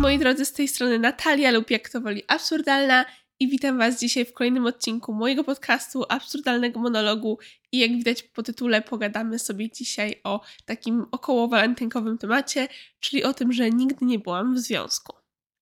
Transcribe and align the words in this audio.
moi 0.00 0.18
drodzy, 0.18 0.44
z 0.44 0.52
tej 0.52 0.68
strony 0.68 0.98
Natalia 0.98 1.50
lub 1.50 1.70
jak 1.70 1.88
to 1.88 2.00
woli 2.00 2.22
absurdalna 2.28 3.04
i 3.40 3.48
witam 3.48 3.78
Was 3.78 4.00
dzisiaj 4.00 4.24
w 4.24 4.32
kolejnym 4.32 4.66
odcinku 4.66 5.12
mojego 5.12 5.44
podcastu 5.44 6.04
Absurdalnego 6.08 6.80
Monologu 6.80 7.38
i 7.72 7.78
jak 7.78 7.90
widać 7.90 8.22
po 8.22 8.42
tytule 8.42 8.82
pogadamy 8.82 9.38
sobie 9.38 9.70
dzisiaj 9.70 10.20
o 10.24 10.40
takim 10.64 11.06
około 11.10 11.48
walentynkowym 11.48 12.18
temacie, 12.18 12.68
czyli 13.00 13.24
o 13.24 13.34
tym, 13.34 13.52
że 13.52 13.70
nigdy 13.70 14.04
nie 14.04 14.18
byłam 14.18 14.54
w 14.54 14.58
związku. 14.58 15.16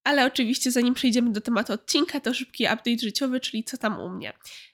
Ale 0.04 0.26
oczywiście 0.26 0.70
zanim 0.70 0.94
przejdziemy 0.94 1.32
do 1.32 1.40
tematu 1.40 1.72
odcinka, 1.72 2.20
to 2.20 2.34
szybki 2.34 2.64
update 2.64 2.98
życiowy, 3.02 3.40
czyli 3.40 3.64
co 3.64 3.76
tam 3.76 4.00
u 4.00 4.10
mnie. 4.10 4.32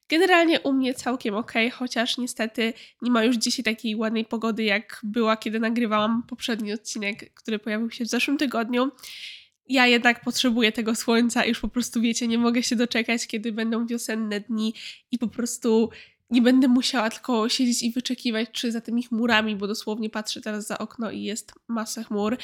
Generalnie 0.09 0.61
u 0.61 0.73
mnie 0.73 0.95
całkiem 0.95 1.35
ok, 1.35 1.53
chociaż 1.73 2.19
niestety 2.19 2.73
nie 3.03 3.11
ma 3.11 3.25
już 3.25 3.37
dzisiaj 3.37 3.65
takiej 3.65 3.97
ładnej 3.97 4.25
pogody, 4.25 4.63
jak 4.63 5.01
była, 5.03 5.37
kiedy 5.37 5.61
nagrywałam 5.61 6.23
poprzedni 6.23 6.73
odcinek, 6.73 7.35
który 7.35 7.59
pojawił 7.59 7.91
się 7.91 8.05
w 8.05 8.09
zeszłym 8.09 8.39
tygodniu. 8.39 8.91
Ja 9.69 9.87
jednak 9.87 10.25
potrzebuję 10.25 10.73
tego 10.73 10.95
słońca, 10.95 11.45
już 11.45 11.61
po 11.61 11.69
prostu 11.69 12.01
wiecie, 12.01 12.29
nie 12.29 12.39
mogę 12.39 12.63
się 12.63 12.77
doczekać, 12.77 13.27
kiedy 13.27 13.53
będą 13.53 13.87
wiosenne 13.87 14.41
dni 14.41 14.75
i 15.11 15.19
po 15.19 15.29
prostu 15.29 15.91
nie 16.31 16.43
będę 16.43 16.69
musiała 16.69 17.11
tylko 17.11 17.49
siedzieć 17.49 17.83
i 17.83 17.93
wyczekiwać, 17.93 18.49
czy 18.53 18.73
za 18.73 18.81
tymi 18.81 19.03
chmurami, 19.03 19.57
bo 19.57 19.67
dosłownie 19.67 20.11
patrzę 20.11 20.41
teraz 20.41 20.67
za 20.67 20.79
okno 20.79 21.11
i 21.11 21.23
jest 21.23 21.53
masa 21.69 22.03
chmur, 22.03 22.37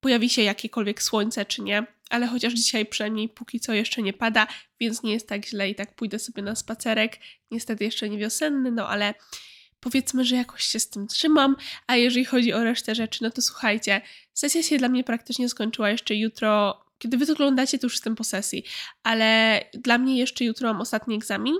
pojawi 0.00 0.28
się 0.28 0.42
jakiekolwiek 0.42 1.02
słońce, 1.02 1.44
czy 1.44 1.62
nie 1.62 1.86
ale 2.10 2.26
chociaż 2.26 2.52
dzisiaj 2.52 2.86
przynajmniej 2.86 3.28
póki 3.28 3.60
co 3.60 3.72
jeszcze 3.72 4.02
nie 4.02 4.12
pada, 4.12 4.46
więc 4.80 5.02
nie 5.02 5.12
jest 5.12 5.28
tak 5.28 5.46
źle 5.46 5.70
i 5.70 5.74
tak 5.74 5.94
pójdę 5.94 6.18
sobie 6.18 6.42
na 6.42 6.54
spacerek. 6.54 7.18
Niestety 7.50 7.84
jeszcze 7.84 8.08
nie 8.08 8.18
wiosenny, 8.18 8.70
no 8.70 8.88
ale 8.88 9.14
powiedzmy, 9.80 10.24
że 10.24 10.36
jakoś 10.36 10.64
się 10.64 10.80
z 10.80 10.90
tym 10.90 11.06
trzymam. 11.06 11.56
A 11.86 11.96
jeżeli 11.96 12.24
chodzi 12.24 12.52
o 12.52 12.64
resztę 12.64 12.94
rzeczy, 12.94 13.22
no 13.22 13.30
to 13.30 13.42
słuchajcie, 13.42 14.00
sesja 14.34 14.62
się 14.62 14.78
dla 14.78 14.88
mnie 14.88 15.04
praktycznie 15.04 15.48
skończyła 15.48 15.90
jeszcze 15.90 16.14
jutro. 16.14 16.80
Kiedy 16.98 17.16
wy 17.16 17.26
to 17.26 17.32
oglądacie, 17.32 17.78
to 17.78 17.86
już 17.86 17.94
jestem 17.94 18.14
po 18.14 18.24
sesji, 18.24 18.64
ale 19.02 19.60
dla 19.74 19.98
mnie 19.98 20.18
jeszcze 20.18 20.44
jutro 20.44 20.72
mam 20.72 20.80
ostatni 20.80 21.16
egzamin, 21.16 21.56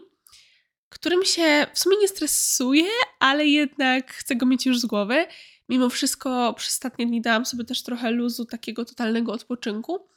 którym 0.89 1.25
się 1.25 1.67
w 1.75 1.78
sumie 1.78 1.97
nie 1.97 2.09
stresuję, 2.09 2.91
ale 3.20 3.47
jednak 3.47 4.12
chcę 4.12 4.37
go 4.37 4.47
mieć 4.47 4.67
już 4.67 4.81
z 4.81 4.87
głowy. 4.87 5.27
Mimo 5.69 5.91
wszystko 5.91 6.55
przez 6.56 6.75
ostatnie 6.75 7.06
dni 7.06 7.20
dałam 7.20 7.47
sobie 7.47 7.64
też 7.64 7.83
trochę 7.83 8.11
luzu 8.11 8.44
takiego 8.44 8.84
totalnego 8.84 9.33
odpoczynku 9.33 10.09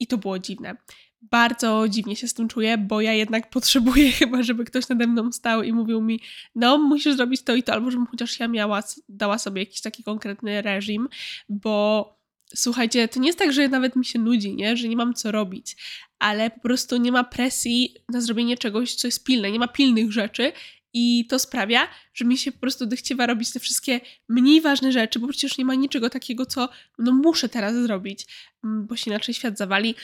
i 0.00 0.06
to 0.06 0.18
było 0.18 0.38
dziwne. 0.38 0.76
Bardzo 1.22 1.88
dziwnie 1.88 2.16
się 2.16 2.28
z 2.28 2.34
tym 2.34 2.48
czuję, 2.48 2.78
bo 2.78 3.00
ja 3.00 3.12
jednak 3.12 3.50
potrzebuję 3.50 4.12
chyba, 4.20 4.42
żeby 4.42 4.64
ktoś 4.64 4.88
nade 4.88 5.06
mną 5.06 5.32
stał 5.32 5.62
i 5.62 5.72
mówił 5.72 6.00
mi, 6.00 6.20
no 6.54 6.78
musisz 6.78 7.16
zrobić 7.16 7.42
to 7.42 7.54
i 7.54 7.62
to, 7.62 7.72
albo 7.72 7.90
żebym 7.90 8.06
chociaż 8.06 8.40
ja 8.40 8.48
miała, 8.48 8.82
dała 9.08 9.38
sobie 9.38 9.62
jakiś 9.62 9.80
taki 9.80 10.04
konkretny 10.04 10.62
reżim, 10.62 11.08
bo 11.48 12.18
słuchajcie, 12.54 13.08
to 13.08 13.20
nie 13.20 13.26
jest 13.26 13.38
tak, 13.38 13.52
że 13.52 13.68
nawet 13.68 13.96
mi 13.96 14.04
się 14.04 14.18
nudzi, 14.18 14.54
nie? 14.54 14.76
że 14.76 14.88
nie 14.88 14.96
mam 14.96 15.14
co 15.14 15.32
robić, 15.32 15.76
ale 16.18 16.50
po 16.50 16.60
prostu 16.60 16.96
nie 16.96 17.12
ma 17.12 17.24
presji 17.24 17.94
na 18.08 18.20
zrobienie 18.20 18.56
czegoś, 18.56 18.94
co 18.94 19.08
jest 19.08 19.24
pilne, 19.24 19.50
nie 19.50 19.58
ma 19.58 19.68
pilnych 19.68 20.12
rzeczy 20.12 20.52
i 20.92 21.26
to 21.26 21.38
sprawia, 21.38 21.88
że 22.14 22.24
mi 22.24 22.38
się 22.38 22.52
po 22.52 22.58
prostu 22.58 22.86
dochciewa 22.86 23.26
robić 23.26 23.52
te 23.52 23.60
wszystkie 23.60 24.00
mniej 24.28 24.60
ważne 24.60 24.92
rzeczy, 24.92 25.18
bo 25.18 25.28
przecież 25.28 25.58
nie 25.58 25.64
ma 25.64 25.74
niczego 25.74 26.10
takiego, 26.10 26.46
co 26.46 26.68
no 26.98 27.12
muszę 27.12 27.48
teraz 27.48 27.74
zrobić, 27.74 28.26
bo 28.62 28.96
się 28.96 29.10
inaczej 29.10 29.34
świat 29.34 29.58
zawali. 29.58 29.94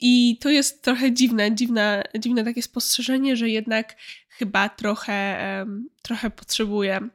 I 0.00 0.38
to 0.40 0.50
jest 0.50 0.82
trochę 0.82 1.12
dziwne, 1.12 1.54
dziwne, 1.54 2.02
dziwne 2.18 2.44
takie 2.44 2.62
spostrzeżenie, 2.62 3.36
że 3.36 3.48
jednak 3.48 3.96
chyba 4.28 4.68
trochę, 4.68 5.66
trochę 6.02 6.30
potrzebuję 6.30 7.08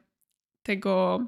tego, 0.62 1.26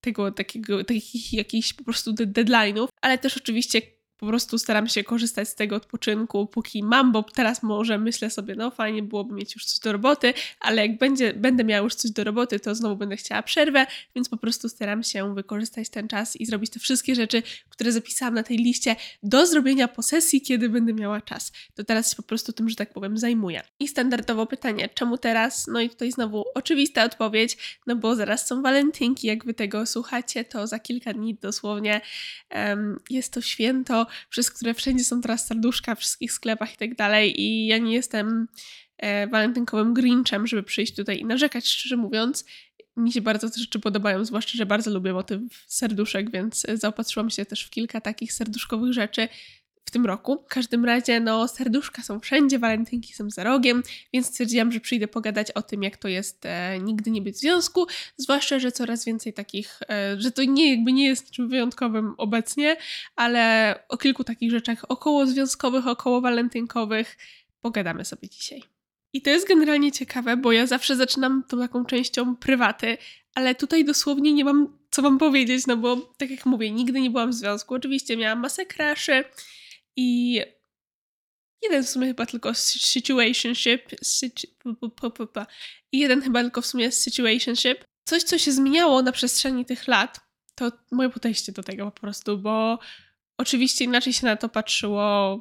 tego 0.00 0.32
takiego, 0.32 0.84
takich 0.84 1.32
jakichś 1.32 1.72
po 1.72 1.84
prostu 1.84 2.12
deadline'ów, 2.12 2.88
ale 3.00 3.18
też 3.18 3.36
oczywiście 3.36 3.82
po 4.20 4.26
prostu 4.26 4.58
staram 4.58 4.88
się 4.88 5.04
korzystać 5.04 5.48
z 5.48 5.54
tego 5.54 5.76
odpoczynku, 5.76 6.46
póki 6.46 6.82
mam, 6.82 7.12
bo 7.12 7.22
teraz 7.22 7.62
może 7.62 7.98
myślę 7.98 8.30
sobie, 8.30 8.54
no 8.54 8.70
fajnie 8.70 9.02
byłoby 9.02 9.34
mieć 9.34 9.54
już 9.54 9.64
coś 9.64 9.78
do 9.78 9.92
roboty, 9.92 10.34
ale 10.60 10.86
jak 10.86 10.98
będzie, 10.98 11.34
będę 11.34 11.64
miała 11.64 11.84
już 11.84 11.94
coś 11.94 12.10
do 12.10 12.24
roboty, 12.24 12.60
to 12.60 12.74
znowu 12.74 12.96
będę 12.96 13.16
chciała 13.16 13.42
przerwę, 13.42 13.86
więc 14.14 14.28
po 14.28 14.36
prostu 14.36 14.68
staram 14.68 15.02
się 15.02 15.34
wykorzystać 15.34 15.88
ten 15.88 16.08
czas 16.08 16.36
i 16.36 16.46
zrobić 16.46 16.70
te 16.70 16.80
wszystkie 16.80 17.14
rzeczy, 17.14 17.42
które 17.68 17.92
zapisałam 17.92 18.34
na 18.34 18.42
tej 18.42 18.56
liście 18.56 18.96
do 19.22 19.46
zrobienia 19.46 19.88
po 19.88 20.02
sesji, 20.02 20.40
kiedy 20.40 20.68
będę 20.68 20.92
miała 20.92 21.20
czas. 21.20 21.52
To 21.74 21.84
teraz 21.84 22.10
się 22.10 22.16
po 22.16 22.22
prostu 22.22 22.52
tym, 22.52 22.68
że 22.68 22.76
tak 22.76 22.92
powiem, 22.92 23.18
zajmuję. 23.18 23.62
I 23.78 23.88
standardowo 23.88 24.46
pytanie, 24.46 24.88
czemu 24.94 25.18
teraz? 25.18 25.66
No 25.66 25.80
i 25.80 25.90
tutaj 25.90 26.12
znowu 26.12 26.44
oczywista 26.54 27.04
odpowiedź, 27.04 27.78
no 27.86 27.96
bo 27.96 28.14
zaraz 28.14 28.46
są 28.46 28.62
walentynki, 28.62 29.26
jak 29.26 29.44
wy 29.44 29.54
tego 29.54 29.86
słuchacie, 29.86 30.44
to 30.44 30.66
za 30.66 30.78
kilka 30.78 31.12
dni 31.12 31.34
dosłownie 31.34 32.00
um, 32.54 32.98
jest 33.10 33.32
to 33.32 33.40
święto, 33.40 34.06
przez 34.28 34.50
które 34.50 34.74
wszędzie 34.74 35.04
są 35.04 35.20
teraz 35.20 35.46
serduszka, 35.46 35.94
w 35.94 35.98
wszystkich 35.98 36.32
sklepach 36.32 36.74
i 36.74 36.76
tak 36.76 36.94
dalej. 36.94 37.40
I 37.40 37.66
ja 37.66 37.78
nie 37.78 37.94
jestem 37.94 38.48
e, 38.96 39.26
walentynkowym 39.26 39.94
grinchem, 39.94 40.46
żeby 40.46 40.62
przyjść 40.62 40.94
tutaj 40.94 41.20
i 41.20 41.24
narzekać, 41.24 41.68
szczerze 41.68 41.96
mówiąc. 41.96 42.44
Mi 42.96 43.12
się 43.12 43.20
bardzo 43.20 43.50
te 43.50 43.60
rzeczy 43.60 43.80
podobają, 43.80 44.24
zwłaszcza, 44.24 44.58
że 44.58 44.66
bardzo 44.66 44.90
lubię 44.90 45.12
motyw 45.12 45.40
serduszek, 45.66 46.30
więc 46.30 46.66
zaopatrzyłam 46.74 47.30
się 47.30 47.44
też 47.44 47.64
w 47.64 47.70
kilka 47.70 48.00
takich 48.00 48.32
serduszkowych 48.32 48.92
rzeczy 48.92 49.28
w 49.90 49.92
tym 49.92 50.06
roku. 50.06 50.44
W 50.46 50.48
każdym 50.48 50.84
razie, 50.84 51.20
no, 51.20 51.48
serduszka 51.48 52.02
są 52.02 52.20
wszędzie, 52.20 52.58
walentynki 52.58 53.14
są 53.14 53.30
za 53.30 53.44
rogiem, 53.44 53.82
więc 54.12 54.26
stwierdziłam, 54.26 54.72
że 54.72 54.80
przyjdę 54.80 55.08
pogadać 55.08 55.50
o 55.50 55.62
tym, 55.62 55.82
jak 55.82 55.96
to 55.96 56.08
jest 56.08 56.46
e, 56.46 56.78
nigdy 56.78 57.10
nie 57.10 57.22
być 57.22 57.36
w 57.36 57.38
związku, 57.38 57.86
zwłaszcza, 58.16 58.58
że 58.58 58.72
coraz 58.72 59.04
więcej 59.04 59.32
takich, 59.32 59.80
e, 59.88 60.20
że 60.20 60.30
to 60.30 60.44
nie 60.44 60.70
jakby 60.70 60.92
nie 60.92 61.06
jest 61.06 61.30
czym 61.30 61.48
wyjątkowym 61.48 62.14
obecnie, 62.18 62.76
ale 63.16 63.74
o 63.88 63.96
kilku 63.96 64.24
takich 64.24 64.50
rzeczach 64.50 64.84
około 64.88 65.26
związkowych, 65.26 65.86
około 65.86 66.20
walentynkowych 66.20 67.16
pogadamy 67.60 68.04
sobie 68.04 68.28
dzisiaj. 68.28 68.62
I 69.12 69.22
to 69.22 69.30
jest 69.30 69.48
generalnie 69.48 69.92
ciekawe, 69.92 70.36
bo 70.36 70.52
ja 70.52 70.66
zawsze 70.66 70.96
zaczynam 70.96 71.44
tą 71.48 71.58
taką 71.58 71.84
częścią 71.84 72.36
prywaty, 72.36 72.98
ale 73.34 73.54
tutaj 73.54 73.84
dosłownie 73.84 74.32
nie 74.32 74.44
mam 74.44 74.80
co 74.90 75.02
wam 75.02 75.18
powiedzieć, 75.18 75.66
no 75.66 75.76
bo 75.76 75.96
tak 75.96 76.30
jak 76.30 76.46
mówię, 76.46 76.70
nigdy 76.70 77.00
nie 77.00 77.10
byłam 77.10 77.30
w 77.30 77.34
związku. 77.34 77.74
Oczywiście 77.74 78.16
miałam 78.16 78.40
masę 78.40 78.66
cruszy, 78.66 79.24
i 79.96 80.40
jeden 81.62 81.84
w 81.84 81.88
sumie 81.88 82.06
chyba 82.06 82.26
tylko 82.26 82.54
situationship, 82.54 83.82
situ, 84.02 84.76
i 85.92 85.98
jeden 85.98 86.22
chyba 86.22 86.42
tylko 86.42 86.62
w 86.62 86.66
sumie 86.66 86.92
situationship. 86.92 87.84
Coś, 88.04 88.22
co 88.22 88.38
się 88.38 88.52
zmieniało 88.52 89.02
na 89.02 89.12
przestrzeni 89.12 89.64
tych 89.64 89.88
lat, 89.88 90.20
to 90.54 90.72
moje 90.90 91.10
podejście 91.10 91.52
do 91.52 91.62
tego 91.62 91.90
po 91.90 92.00
prostu, 92.00 92.38
bo 92.38 92.78
oczywiście 93.38 93.84
inaczej 93.84 94.12
się 94.12 94.26
na 94.26 94.36
to 94.36 94.48
patrzyło, 94.48 95.40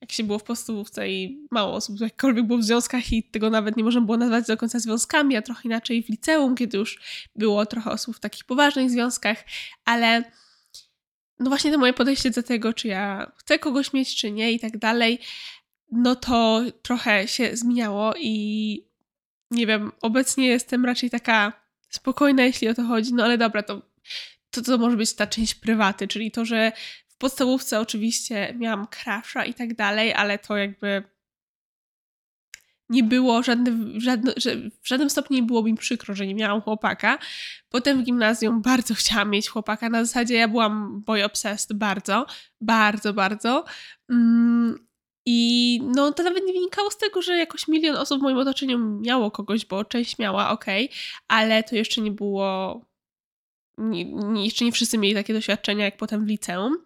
jak 0.00 0.12
się 0.12 0.24
było 0.24 0.38
w 0.38 0.42
podstawówce 0.42 1.10
i 1.10 1.46
mało 1.50 1.74
osób 1.74 2.00
jakkolwiek 2.00 2.46
było 2.46 2.58
w 2.58 2.64
związkach 2.64 3.12
i 3.12 3.22
tego 3.22 3.50
nawet 3.50 3.76
nie 3.76 3.84
można 3.84 4.00
było 4.00 4.16
nazwać 4.16 4.46
do 4.46 4.56
końca 4.56 4.78
związkami, 4.78 5.36
a 5.36 5.42
trochę 5.42 5.62
inaczej 5.64 6.02
w 6.02 6.08
liceum, 6.08 6.54
kiedy 6.54 6.78
już 6.78 7.00
było 7.36 7.66
trochę 7.66 7.90
osób 7.90 8.16
w 8.16 8.20
takich 8.20 8.44
poważnych 8.44 8.90
związkach, 8.90 9.44
ale 9.84 10.24
no 11.38 11.48
właśnie 11.48 11.72
to 11.72 11.78
moje 11.78 11.92
podejście 11.92 12.30
do 12.30 12.42
tego, 12.42 12.72
czy 12.72 12.88
ja 12.88 13.32
chcę 13.36 13.58
kogoś 13.58 13.92
mieć, 13.92 14.16
czy 14.16 14.30
nie 14.30 14.52
i 14.52 14.60
tak 14.60 14.78
dalej, 14.78 15.18
no 15.92 16.16
to 16.16 16.62
trochę 16.82 17.28
się 17.28 17.56
zmieniało 17.56 18.14
i 18.16 18.86
nie 19.50 19.66
wiem, 19.66 19.92
obecnie 20.00 20.46
jestem 20.46 20.84
raczej 20.84 21.10
taka 21.10 21.52
spokojna, 21.88 22.44
jeśli 22.44 22.68
o 22.68 22.74
to 22.74 22.82
chodzi, 22.82 23.14
no 23.14 23.24
ale 23.24 23.38
dobra, 23.38 23.62
to, 23.62 23.82
to, 24.50 24.62
to 24.62 24.78
może 24.78 24.96
być 24.96 25.14
ta 25.14 25.26
część 25.26 25.54
prywaty, 25.54 26.08
czyli 26.08 26.30
to, 26.30 26.44
że 26.44 26.72
w 27.08 27.16
podstawówce 27.16 27.80
oczywiście 27.80 28.54
miałam 28.58 28.86
crasha 28.86 29.44
i 29.44 29.54
tak 29.54 29.74
dalej, 29.74 30.12
ale 30.12 30.38
to 30.38 30.56
jakby 30.56 31.13
nie 32.88 33.02
było 33.02 33.42
żadne, 33.42 34.32
że 34.36 34.56
w 34.56 34.88
żadnym 34.88 35.10
stopniu 35.10 35.36
nie 35.36 35.42
było 35.42 35.62
mi 35.62 35.74
przykro, 35.74 36.14
że 36.14 36.26
nie 36.26 36.34
miałam 36.34 36.60
chłopaka. 36.60 37.18
Potem 37.68 38.00
w 38.00 38.04
gimnazjum 38.04 38.62
bardzo 38.62 38.94
chciałam 39.00 39.30
mieć 39.30 39.48
chłopaka. 39.48 39.88
Na 39.88 40.04
zasadzie 40.04 40.34
ja 40.34 40.48
byłam 40.48 41.02
boy 41.06 41.24
obsessed 41.24 41.76
bardzo, 41.76 42.26
bardzo, 42.60 43.12
bardzo. 43.12 43.64
Mm, 44.10 44.86
I 45.26 45.80
no 45.94 46.12
to 46.12 46.22
nawet 46.22 46.44
nie 46.46 46.52
wynikało 46.52 46.90
z 46.90 46.98
tego, 46.98 47.22
że 47.22 47.36
jakoś 47.36 47.68
milion 47.68 47.96
osób 47.96 48.20
w 48.20 48.22
moim 48.22 48.38
otoczeniu 48.38 48.78
miało 48.78 49.30
kogoś, 49.30 49.66
bo 49.66 49.84
część 49.84 50.18
miała, 50.18 50.50
okej, 50.50 50.84
okay, 50.84 50.96
ale 51.28 51.62
to 51.62 51.76
jeszcze 51.76 52.00
nie 52.00 52.10
było 52.10 52.80
nie, 53.78 54.04
nie, 54.04 54.44
jeszcze 54.44 54.64
nie 54.64 54.72
wszyscy 54.72 54.98
mieli 54.98 55.14
takie 55.14 55.34
doświadczenia 55.34 55.84
jak 55.84 55.96
potem 55.96 56.24
w 56.24 56.28
liceum. 56.28 56.76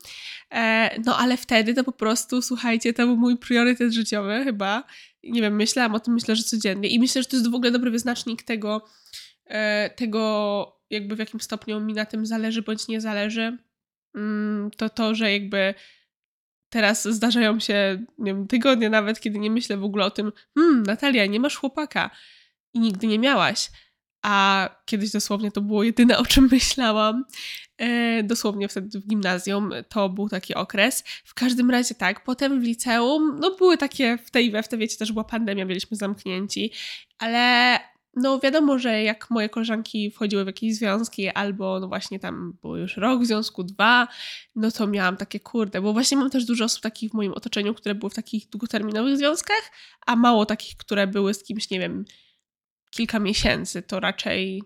E, 0.51 0.91
no 1.07 1.19
ale 1.19 1.37
wtedy 1.37 1.75
to 1.75 1.85
po 1.85 1.93
prostu, 1.93 2.43
słuchajcie, 2.43 2.93
to 2.93 3.07
był 3.07 3.17
mój 3.17 3.37
priorytet 3.37 3.93
życiowy 3.93 4.45
chyba. 4.45 4.85
Nie 5.23 5.41
wiem, 5.41 5.57
myślałam 5.57 5.95
o 5.95 6.01
tym, 6.01 6.15
myślę, 6.15 6.37
że 6.37 6.43
codziennie. 6.43 6.89
I 6.89 7.01
myślę, 7.01 7.23
że 7.23 7.29
to 7.29 7.37
jest 7.37 7.51
w 7.51 7.55
ogóle 7.55 7.71
dobry 7.71 7.91
wyznacznik 7.91 8.43
tego, 8.43 8.85
e, 9.47 9.91
tego 9.91 10.81
jakby 10.91 11.17
w 11.17 11.19
jakim 11.19 11.41
stopniu 11.41 11.81
mi 11.81 11.95
na 11.95 12.07
tym 12.07 12.27
zależy 12.27 12.63
bądź 12.63 12.89
nie 12.89 13.01
zależy. 13.01 13.59
Mm, 14.15 14.71
to 14.77 14.89
to, 14.89 15.15
że 15.15 15.33
jakby 15.33 15.75
teraz 16.69 17.09
zdarzają 17.09 17.61
się, 17.61 18.05
nie 18.19 18.35
wiem, 18.35 18.47
tygodnie 18.47 18.91
nawet, 18.91 19.21
kiedy 19.21 19.39
nie 19.39 19.51
myślę 19.51 19.77
w 19.77 19.85
ogóle 19.85 20.05
o 20.05 20.11
tym, 20.11 20.33
hmm, 20.59 20.83
Natalia, 20.83 21.27
nie 21.27 21.41
masz 21.41 21.57
chłopaka 21.57 22.11
i 22.75 22.81
nigdy 22.81 23.07
nie 23.07 23.19
miałaś 23.19 23.71
a 24.23 24.69
kiedyś 24.85 25.11
dosłownie 25.11 25.53
to 25.53 25.61
było 25.61 25.83
jedyne, 25.83 26.19
o 26.19 26.27
czym 26.27 26.49
myślałam. 26.53 27.25
E, 27.79 28.23
dosłownie 28.23 28.69
wtedy 28.69 29.01
w 29.01 29.07
gimnazjum 29.07 29.71
to 29.89 30.09
był 30.09 30.29
taki 30.29 30.55
okres. 30.55 31.05
W 31.25 31.35
każdym 31.35 31.71
razie 31.71 31.95
tak, 31.95 32.25
potem 32.25 32.61
w 32.61 32.65
liceum, 32.65 33.39
no 33.41 33.57
były 33.57 33.77
takie 33.77 34.19
w 34.19 34.31
tej 34.31 34.47
i 34.47 34.51
we 34.51 34.63
w 34.63 34.69
te, 34.69 34.77
wiecie, 34.77 34.97
też 34.97 35.13
była 35.13 35.25
pandemia, 35.25 35.67
byliśmy 35.67 35.97
zamknięci, 35.97 36.73
ale 37.19 37.79
no 38.17 38.39
wiadomo, 38.39 38.79
że 38.79 39.03
jak 39.03 39.31
moje 39.31 39.49
koleżanki 39.49 40.11
wchodziły 40.11 40.45
w 40.45 40.47
jakieś 40.47 40.75
związki, 40.75 41.29
albo 41.29 41.81
no 41.81 41.89
właśnie 41.89 42.19
tam 42.19 42.53
było 42.61 42.77
już 42.77 42.97
rok 42.97 43.23
w 43.23 43.27
związku, 43.27 43.65
dwa, 43.65 44.09
no 44.57 44.71
to 44.71 44.87
miałam 44.87 45.17
takie 45.17 45.41
kurde, 45.41 45.81
bo 45.81 45.93
właśnie 45.93 46.17
mam 46.17 46.31
też 46.31 46.45
dużo 46.45 46.65
osób 46.65 46.83
takich 46.83 47.11
w 47.11 47.15
moim 47.15 47.33
otoczeniu, 47.33 47.75
które 47.75 47.95
były 47.95 48.11
w 48.11 48.15
takich 48.15 48.49
długoterminowych 48.49 49.17
związkach, 49.17 49.71
a 50.07 50.17
mało 50.17 50.47
takich, 50.47 50.77
które 50.77 51.07
były 51.07 51.35
z 51.35 51.45
kimś, 51.45 51.71
nie 51.71 51.81
wiem, 51.81 52.05
kilka 52.91 53.19
miesięcy, 53.19 53.83
to 53.83 54.01
raczej 54.01 54.63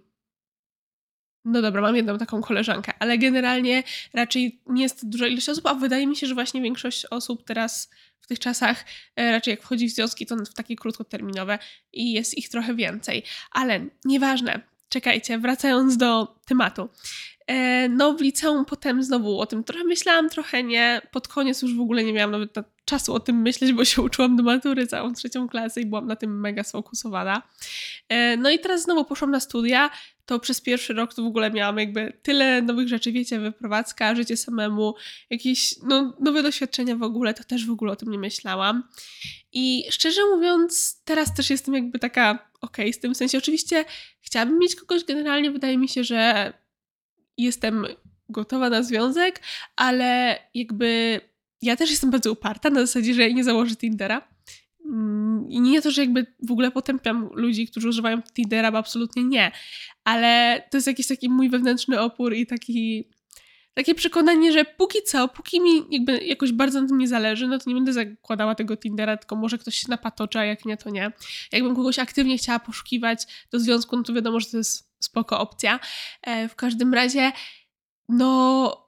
no 1.45 1.63
dobra, 1.63 1.83
mam 1.83 1.97
jedną 1.97 2.19
taką 2.19 2.43
koleżankę, 2.43 2.93
ale 2.99 3.19
generalnie 3.19 3.83
raczej 4.13 4.61
nie 4.67 4.83
jest 4.83 5.09
duża 5.09 5.27
ilość 5.27 5.49
osób, 5.49 5.67
a 5.67 5.75
wydaje 5.75 6.07
mi 6.07 6.17
się, 6.17 6.27
że 6.27 6.35
właśnie 6.35 6.63
większość 6.63 7.07
osób 7.07 7.45
teraz 7.45 7.91
w 8.21 8.27
tych 8.27 8.39
czasach 8.39 8.85
e, 9.17 9.31
raczej 9.31 9.51
jak 9.51 9.63
wchodzi 9.63 9.89
w 9.89 9.93
związki, 9.93 10.27
to 10.27 10.37
w 10.37 10.55
takie 10.55 10.77
krótkoterminowe 10.77 11.59
i 11.93 12.13
jest 12.13 12.39
ich 12.39 12.49
trochę 12.49 12.75
więcej. 12.75 13.23
Ale 13.51 13.87
nieważne, 14.05 14.61
czekajcie, 14.89 15.39
wracając 15.39 15.97
do 15.97 16.35
tematu. 16.47 16.89
E, 17.53 17.89
no 17.89 18.13
w 18.13 18.21
liceum 18.21 18.65
potem 18.65 19.03
znowu 19.03 19.41
o 19.41 19.47
tym 19.47 19.65
trochę 19.65 19.85
myślałam, 19.85 20.29
trochę 20.29 20.63
nie. 20.63 21.03
Pod 21.11 21.29
koniec 21.29 21.63
już 21.63 21.77
w 21.77 21.81
ogóle 21.81 22.05
nie 22.05 22.13
miałam 22.13 22.31
nawet 22.31 22.55
czasu 22.85 23.15
o 23.15 23.21
tym 23.21 23.43
myśleć, 23.43 23.73
bo 23.73 23.85
się 23.85 24.03
uczyłam 24.03 24.37
do 24.37 24.43
matury 24.43 24.87
całą 24.87 25.13
trzecią 25.13 25.49
klasę 25.49 25.81
i 25.81 25.87
byłam 25.87 26.07
na 26.07 26.17
tym 26.17 26.41
mega 26.41 26.65
sfokusowana. 26.65 27.43
E, 28.09 28.37
no 28.37 28.51
i 28.51 28.59
teraz 28.59 28.83
znowu 28.83 29.05
poszłam 29.05 29.31
na 29.31 29.41
studia, 29.41 29.91
to 30.27 30.39
przez 30.39 30.61
pierwszy 30.61 30.93
rok 30.93 31.15
to 31.15 31.23
w 31.23 31.27
ogóle 31.27 31.51
miałam 31.51 31.79
jakby 31.79 32.19
tyle 32.23 32.63
nowych 32.63 32.89
rzeczy, 32.89 33.13
wiecie, 33.13 33.39
wyprowadzka, 33.39 34.15
życie 34.15 34.37
samemu, 34.37 34.95
jakieś 35.31 35.75
no, 35.83 36.17
nowe 36.21 36.43
doświadczenia 36.43 36.97
w 36.97 37.03
ogóle, 37.03 37.35
to 37.35 37.45
też 37.45 37.67
w 37.67 37.71
ogóle 37.71 37.93
o 37.93 37.97
tym 37.97 38.11
nie 38.11 38.19
myślałam. 38.19 38.89
I 39.53 39.85
szczerze 39.91 40.21
mówiąc, 40.35 41.01
teraz 41.05 41.35
też 41.35 41.51
jestem 41.51 41.75
jakby 41.75 41.99
taka 41.99 42.51
okej 42.61 42.85
okay, 42.85 42.93
z 42.93 42.99
tym, 42.99 43.15
w 43.15 43.17
sensie 43.17 43.39
oczywiście 43.39 43.85
chciałabym 44.21 44.59
mieć 44.59 44.77
kogoś, 44.77 45.05
generalnie 45.05 45.51
wydaje 45.51 45.79
mi 45.79 45.89
się, 45.89 46.05
że 46.05 46.53
jestem 47.39 47.87
gotowa 48.29 48.71
na 48.71 48.83
związek, 48.83 49.41
ale 49.77 50.39
jakby 50.55 51.21
ja 51.63 51.77
też 51.77 51.91
jestem 51.91 52.11
bardzo 52.11 52.33
uparta 52.33 52.71
na 52.71 52.81
zasadzie, 52.81 53.15
że 53.15 53.23
ja 53.23 53.35
nie 53.35 53.45
założę 53.45 53.77
Tindera. 53.77 54.29
Mm, 54.85 55.47
I 55.51 55.61
nie 55.61 55.83
to, 55.83 55.91
że 55.91 56.01
jakby 56.01 56.27
w 56.43 56.53
ogóle 56.53 56.71
potępiam 56.71 57.31
ludzi, 57.35 57.67
którzy 57.67 57.89
używają 57.89 58.23
Tindera, 58.23 58.73
bo 58.73 58.79
absolutnie 58.79 59.25
nie. 59.25 59.53
Ale 60.05 60.63
to 60.71 60.77
jest 60.77 60.87
jakiś 60.87 61.07
taki 61.07 61.29
mój 61.29 61.51
wewnętrzny 61.51 62.01
opór 62.01 62.35
i 62.35 62.47
taki, 62.47 63.09
takie 63.75 63.95
przekonanie, 63.95 64.53
że 64.53 64.65
póki 64.65 64.99
co, 65.03 65.29
póki 65.29 65.61
mi 65.61 65.71
jakby 65.91 66.19
jakoś 66.19 66.53
bardzo 66.53 66.83
na 66.83 66.89
tym 66.89 66.99
nie 66.99 67.09
zależy, 67.09 67.49
no 67.49 67.59
to 67.59 67.71
nie 67.71 67.75
będę 67.75 67.93
zakładała 67.93 68.55
tego 68.55 68.77
Tindera, 68.77 69.17
tylko 69.17 69.37
może 69.37 69.59
ktoś 69.59 69.75
się 69.75 69.87
napatoczy, 69.89 70.39
a 70.39 70.45
jak 70.45 70.65
nie, 70.65 70.77
to 70.77 70.91
nie. 70.91 71.13
Jakbym 71.53 71.77
kogoś 71.77 71.99
aktywnie 71.99 72.39
chciała 72.39 72.59
poszukiwać 72.59 73.47
do 73.51 73.61
związku, 73.61 73.97
no 73.97 74.03
to 74.03 74.13
wiadomo, 74.13 74.41
że 74.41 74.47
to 74.47 74.57
jest 74.57 74.92
spoko 75.05 75.41
opcja. 75.41 75.81
E, 76.23 76.49
w 76.49 76.55
każdym 76.55 76.95
razie, 76.95 77.33
no 78.09 78.83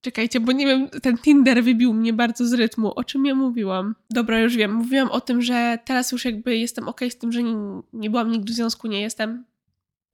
Czekajcie, 0.00 0.40
bo 0.40 0.52
nie 0.52 0.66
wiem, 0.66 0.88
ten 1.02 1.18
Tinder 1.18 1.64
wybił 1.64 1.94
mnie 1.94 2.12
bardzo 2.12 2.46
z 2.46 2.52
rytmu. 2.52 2.92
O 2.96 3.04
czym 3.04 3.26
ja 3.26 3.34
mówiłam? 3.34 3.94
Dobra, 4.10 4.38
już 4.38 4.56
wiem. 4.56 4.74
Mówiłam 4.74 5.10
o 5.10 5.20
tym, 5.20 5.42
że 5.42 5.78
teraz 5.84 6.12
już 6.12 6.24
jakby 6.24 6.56
jestem 6.56 6.88
ok 6.88 7.00
z 7.10 7.18
tym, 7.18 7.32
że 7.32 7.42
nie, 7.42 7.54
nie 7.92 8.10
byłam 8.10 8.30
nigdy 8.30 8.52
w 8.52 8.56
związku, 8.56 8.88
nie 8.88 9.00
jestem 9.00 9.44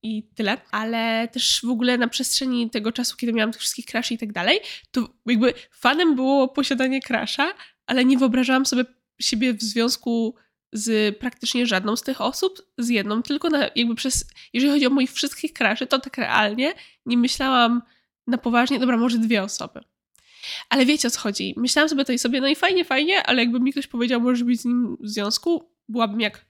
i 0.02 0.22
tyle. 0.34 0.56
Ale 0.70 1.28
też 1.32 1.60
w 1.64 1.70
ogóle 1.70 1.98
na 1.98 2.08
przestrzeni 2.08 2.70
tego 2.70 2.92
czasu, 2.92 3.16
kiedy 3.16 3.32
miałam 3.32 3.52
tych 3.52 3.60
wszystkich 3.60 3.84
craszy 3.84 4.14
i 4.14 4.18
tak 4.18 4.32
dalej, 4.32 4.60
to 4.90 5.08
jakby 5.26 5.54
fanem 5.70 6.14
było 6.14 6.48
posiadanie 6.48 7.00
crasha, 7.00 7.54
ale 7.86 8.04
nie 8.04 8.18
wyobrażałam 8.18 8.66
sobie 8.66 8.84
siebie 9.20 9.54
w 9.54 9.62
związku 9.62 10.34
z 10.74 11.18
praktycznie 11.18 11.66
żadną 11.66 11.96
z 11.96 12.02
tych 12.02 12.20
osób, 12.20 12.62
z 12.78 12.88
jedną, 12.88 13.22
tylko 13.22 13.50
na, 13.50 13.70
jakby 13.76 13.94
przez, 13.94 14.26
jeżeli 14.52 14.72
chodzi 14.72 14.86
o 14.86 14.90
moich 14.90 15.12
wszystkich 15.12 15.52
craszy, 15.52 15.86
to 15.86 15.98
tak 15.98 16.18
realnie 16.18 16.74
nie 17.06 17.16
myślałam 17.16 17.82
na 18.26 18.38
poważnie, 18.38 18.78
dobra, 18.78 18.96
może 18.96 19.18
dwie 19.18 19.42
osoby. 19.42 19.80
Ale 20.68 20.86
wiecie 20.86 21.08
o 21.08 21.10
co 21.10 21.20
chodzi. 21.20 21.54
Myślałam 21.56 21.88
sobie 21.88 22.04
to 22.04 22.12
i 22.12 22.18
sobie, 22.18 22.40
no 22.40 22.48
i 22.48 22.56
fajnie, 22.56 22.84
fajnie, 22.84 23.22
ale 23.22 23.42
jakby 23.42 23.60
mi 23.60 23.72
ktoś 23.72 23.86
powiedział, 23.86 24.20
możesz 24.20 24.44
być 24.44 24.60
z 24.60 24.64
nim 24.64 24.96
w 25.00 25.08
związku, 25.08 25.70
byłabym 25.88 26.20
jak 26.20 26.46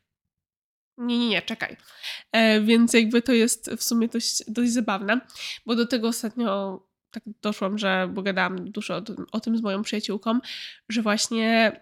nie, 0.98 1.18
nie, 1.18 1.28
nie, 1.28 1.42
czekaj. 1.42 1.76
E, 2.32 2.60
więc 2.60 2.92
jakby 2.92 3.22
to 3.22 3.32
jest 3.32 3.70
w 3.70 3.84
sumie 3.84 4.08
dość, 4.08 4.50
dość 4.50 4.72
zabawne, 4.72 5.20
bo 5.66 5.74
do 5.74 5.86
tego 5.86 6.08
ostatnio 6.08 6.80
tak 7.10 7.22
doszłam, 7.42 7.78
że 7.78 8.08
bo 8.12 8.22
gadałam 8.22 8.70
dużo 8.70 8.96
o 8.96 9.02
o 9.32 9.40
tym 9.40 9.56
z 9.56 9.62
moją 9.62 9.82
przyjaciółką, 9.82 10.38
że 10.88 11.02
właśnie 11.02 11.72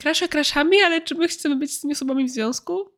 krasze 0.00 0.28
kraszami, 0.28 0.76
ale 0.84 1.00
czy 1.00 1.14
my 1.14 1.28
chcemy 1.28 1.56
być 1.56 1.72
z 1.72 1.80
tymi 1.80 1.92
osobami 1.92 2.24
w 2.24 2.30
związku? 2.30 2.90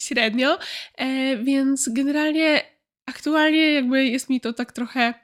Średnio. 0.00 0.58
E, 0.98 1.36
więc 1.36 1.88
generalnie 1.88 2.62
aktualnie 3.06 3.72
jakby 3.72 4.04
jest 4.04 4.30
mi 4.30 4.40
to 4.40 4.52
tak 4.52 4.72
trochę, 4.72 5.14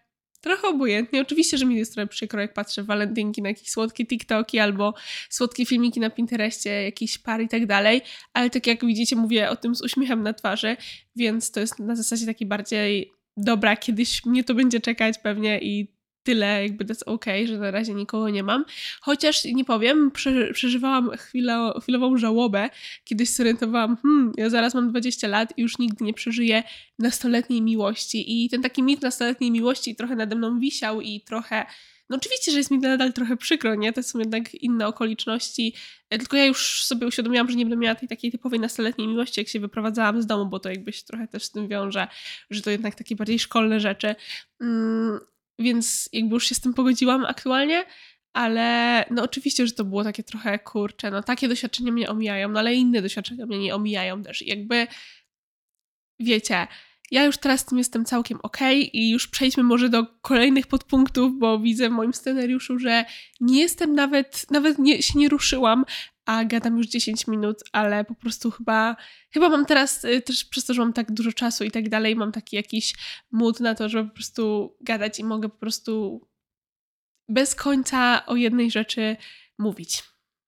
trochę 0.40 0.68
obojętnie. 0.68 1.20
Oczywiście, 1.20 1.58
że 1.58 1.66
mi 1.66 1.76
jest 1.76 1.94
trochę 1.94 2.06
przykro, 2.06 2.40
jak 2.40 2.54
patrzę 2.54 2.82
walentynki 2.82 3.42
na 3.42 3.48
jakieś 3.48 3.70
słodkie 3.70 4.06
TikToki 4.06 4.58
albo 4.58 4.94
słodkie 5.30 5.66
filmiki 5.66 6.00
na 6.00 6.10
Pinterestie, 6.10 6.70
jakiś 6.70 7.18
par 7.18 7.40
i 7.40 7.48
tak 7.48 7.66
dalej, 7.66 8.00
ale 8.32 8.50
tak 8.50 8.66
jak 8.66 8.86
widzicie, 8.86 9.16
mówię 9.16 9.50
o 9.50 9.56
tym 9.56 9.74
z 9.74 9.82
uśmiechem 9.82 10.22
na 10.22 10.32
twarzy, 10.32 10.76
więc 11.16 11.50
to 11.50 11.60
jest 11.60 11.78
na 11.78 11.96
zasadzie 11.96 12.26
takiej 12.26 12.48
bardziej 12.48 13.10
dobra, 13.36 13.76
kiedyś 13.76 14.26
mnie 14.26 14.44
to 14.44 14.54
będzie 14.54 14.80
czekać 14.80 15.18
pewnie 15.18 15.58
i 15.58 15.99
tyle, 16.22 16.62
jakby 16.62 16.84
that's 16.84 17.02
ok, 17.06 17.24
że 17.44 17.58
na 17.58 17.70
razie 17.70 17.94
nikogo 17.94 18.28
nie 18.28 18.42
mam. 18.42 18.64
Chociaż 19.00 19.44
nie 19.44 19.64
powiem, 19.64 20.10
przeżywałam 20.52 21.10
chwilę, 21.10 21.72
chwilową 21.82 22.16
żałobę, 22.16 22.70
kiedyś 23.04 23.28
zorientowałam, 23.28 23.96
hmm, 23.96 24.32
ja 24.36 24.50
zaraz 24.50 24.74
mam 24.74 24.90
20 24.90 25.28
lat 25.28 25.52
i 25.56 25.62
już 25.62 25.78
nigdy 25.78 26.04
nie 26.04 26.14
przeżyję 26.14 26.62
nastoletniej 26.98 27.62
miłości. 27.62 28.44
I 28.44 28.48
ten 28.48 28.62
taki 28.62 28.82
mit 28.82 29.02
nastoletniej 29.02 29.50
miłości 29.50 29.96
trochę 29.96 30.16
nade 30.16 30.36
mną 30.36 30.60
wisiał 30.60 31.00
i 31.00 31.20
trochę 31.20 31.66
no 32.10 32.16
oczywiście, 32.16 32.52
że 32.52 32.58
jest 32.58 32.70
mi 32.70 32.78
nadal 32.78 33.12
trochę 33.12 33.36
przykro, 33.36 33.74
nie? 33.74 33.92
To 33.92 34.02
są 34.02 34.18
jednak 34.18 34.54
inne 34.54 34.86
okoliczności. 34.86 35.74
E, 36.10 36.18
tylko 36.18 36.36
ja 36.36 36.44
już 36.44 36.84
sobie 36.84 37.06
uświadomiłam, 37.06 37.50
że 37.50 37.56
nie 37.56 37.64
będę 37.64 37.76
miała 37.76 37.94
tej 37.94 38.08
takiej 38.08 38.32
typowej 38.32 38.60
nastoletniej 38.60 39.08
miłości, 39.08 39.40
jak 39.40 39.48
się 39.48 39.60
wyprowadzałam 39.60 40.22
z 40.22 40.26
domu, 40.26 40.46
bo 40.46 40.60
to 40.60 40.68
jakby 40.68 40.92
się 40.92 41.02
trochę 41.04 41.28
też 41.28 41.44
z 41.44 41.50
tym 41.50 41.68
wiąże, 41.68 42.08
że 42.50 42.62
to 42.62 42.70
jednak 42.70 42.94
takie 42.94 43.16
bardziej 43.16 43.38
szkolne 43.38 43.80
rzeczy. 43.80 44.14
Więc 45.60 46.08
jakby 46.12 46.34
już 46.34 46.46
się 46.46 46.54
z 46.54 46.60
tym 46.60 46.74
pogodziłam 46.74 47.24
aktualnie, 47.24 47.84
ale 48.32 49.04
no 49.10 49.22
oczywiście, 49.22 49.66
że 49.66 49.72
to 49.72 49.84
było 49.84 50.04
takie 50.04 50.22
trochę 50.22 50.58
kurcze, 50.58 51.10
no 51.10 51.22
takie 51.22 51.48
doświadczenia 51.48 51.92
mnie 51.92 52.08
omijają, 52.08 52.48
no 52.48 52.60
ale 52.60 52.74
inne 52.74 53.02
doświadczenia 53.02 53.46
mnie 53.46 53.58
nie 53.58 53.74
omijają 53.74 54.22
też. 54.22 54.42
jakby 54.42 54.86
wiecie, 56.20 56.66
ja 57.10 57.24
już 57.24 57.38
teraz 57.38 57.60
z 57.60 57.64
tym 57.64 57.78
jestem 57.78 58.04
całkiem 58.04 58.38
okej 58.42 58.78
okay 58.78 58.90
i 58.92 59.10
już 59.10 59.28
przejdźmy 59.28 59.62
może 59.62 59.88
do 59.88 60.06
kolejnych 60.06 60.66
podpunktów, 60.66 61.38
bo 61.38 61.58
widzę 61.58 61.88
w 61.88 61.92
moim 61.92 62.14
scenariuszu, 62.14 62.78
że 62.78 63.04
nie 63.40 63.60
jestem 63.60 63.94
nawet, 63.94 64.46
nawet 64.50 64.78
nie, 64.78 65.02
się 65.02 65.18
nie 65.18 65.28
ruszyłam, 65.28 65.84
a 66.26 66.44
gadam 66.44 66.78
już 66.78 66.86
10 66.86 67.26
minut, 67.26 67.56
ale 67.72 68.04
po 68.04 68.14
prostu 68.14 68.50
chyba, 68.50 68.96
chyba 69.30 69.48
mam 69.48 69.66
teraz 69.66 70.04
y, 70.04 70.20
też 70.20 70.44
przez 70.44 70.64
to, 70.64 70.74
że 70.74 70.82
mam 70.82 70.92
tak 70.92 71.12
dużo 71.12 71.32
czasu 71.32 71.64
i 71.64 71.70
tak 71.70 71.88
dalej, 71.88 72.16
mam 72.16 72.32
taki 72.32 72.56
jakiś 72.56 72.94
mód 73.30 73.60
na 73.60 73.74
to, 73.74 73.88
żeby 73.88 74.08
po 74.08 74.14
prostu 74.14 74.76
gadać 74.80 75.18
i 75.18 75.24
mogę 75.24 75.48
po 75.48 75.58
prostu 75.58 76.26
bez 77.28 77.54
końca 77.54 78.26
o 78.26 78.36
jednej 78.36 78.70
rzeczy 78.70 79.16
mówić. 79.58 80.02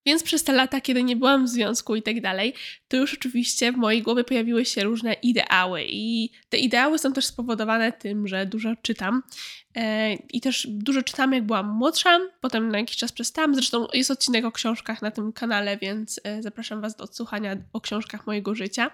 Więc 0.07 0.23
przez 0.23 0.45
te 0.45 0.53
lata, 0.53 0.81
kiedy 0.81 1.03
nie 1.03 1.17
byłam 1.17 1.45
w 1.45 1.49
związku 1.49 1.97
i 1.97 2.03
tak 2.03 2.21
dalej, 2.21 2.55
to 2.89 2.97
już 2.97 3.15
oczywiście 3.15 3.73
w 3.73 3.77
mojej 3.77 4.03
głowie 4.03 4.25
pojawiły 4.25 4.65
się 4.65 4.85
różne 4.85 5.13
ideały. 5.13 5.85
I 5.89 6.31
te 6.49 6.59
ideały 6.59 6.99
są 6.99 7.13
też 7.13 7.27
spowodowane 7.27 7.93
tym, 7.93 8.29
że 8.29 8.47
dużo 8.47 8.77
czytam. 8.83 9.23
E, 9.77 10.15
I 10.15 10.41
też 10.41 10.67
dużo 10.71 11.03
czytam, 11.03 11.33
jak 11.33 11.47
byłam 11.47 11.69
młodsza, 11.69 12.19
potem 12.41 12.69
na 12.69 12.79
jakiś 12.79 12.97
czas 12.97 13.13
przestałam. 13.13 13.55
Zresztą 13.55 13.87
jest 13.93 14.11
odcinek 14.11 14.45
o 14.45 14.53
książkach 14.53 15.03
na 15.03 15.11
tym 15.11 15.33
kanale, 15.33 15.77
więc 15.77 16.21
e, 16.25 16.43
zapraszam 16.43 16.81
Was 16.81 16.97
do 16.97 17.05
odsłuchania 17.05 17.57
o 17.73 17.81
książkach 17.81 18.27
mojego 18.27 18.55
życia. 18.55 18.91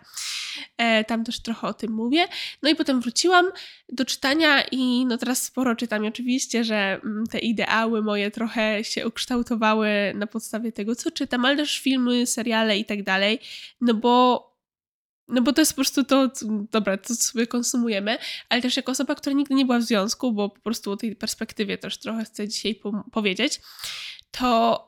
E, 0.77 1.05
tam 1.05 1.25
też 1.25 1.41
trochę 1.41 1.67
o 1.67 1.75
tym 1.75 1.93
mówię. 1.93 2.29
No 2.63 2.71
i 2.71 2.75
potem 2.75 3.01
wróciłam 3.01 3.47
do 3.89 4.05
czytania 4.05 4.63
i 4.63 5.07
no 5.07 5.19
teraz 5.19 5.43
sporo 5.43 5.77
czytam. 5.77 6.05
I 6.05 6.09
oczywiście, 6.09 6.65
że 6.65 7.01
mm, 7.05 7.27
te 7.27 7.39
ideały 7.39 8.03
moje 8.03 8.31
trochę 8.31 8.85
się 8.85 9.07
ukształtowały 9.07 9.89
na 10.15 10.27
podstawie 10.27 10.73
tego, 10.73 10.95
co 10.95 11.11
czytam, 11.11 11.45
ale 11.45 11.57
też 11.57 11.81
filmy, 11.81 12.27
seriale 12.27 12.79
i 12.79 12.85
tak 12.85 13.03
dalej. 13.03 13.41
No 13.81 13.95
bo 13.95 14.49
no 15.29 15.43
bo 15.43 15.53
to 15.53 15.61
jest 15.61 15.73
po 15.73 15.77
prostu 15.77 16.05
to, 16.05 16.31
dobra, 16.71 16.97
to 16.97 17.15
sobie 17.15 17.47
konsumujemy, 17.47 18.19
ale 18.49 18.63
też 18.63 18.77
jako 18.77 18.93
osoba, 18.93 19.15
która 19.15 19.37
nigdy 19.37 19.55
nie 19.55 19.65
była 19.65 19.79
w 19.79 19.83
związku, 19.83 20.33
bo 20.33 20.49
po 20.49 20.61
prostu 20.61 20.91
o 20.91 20.97
tej 20.97 21.17
perspektywie 21.17 21.79
też 21.79 21.99
trochę 21.99 22.25
chcę 22.25 22.49
dzisiaj 22.49 22.75
po 22.75 23.05
powiedzieć, 23.13 23.61
to, 24.31 24.85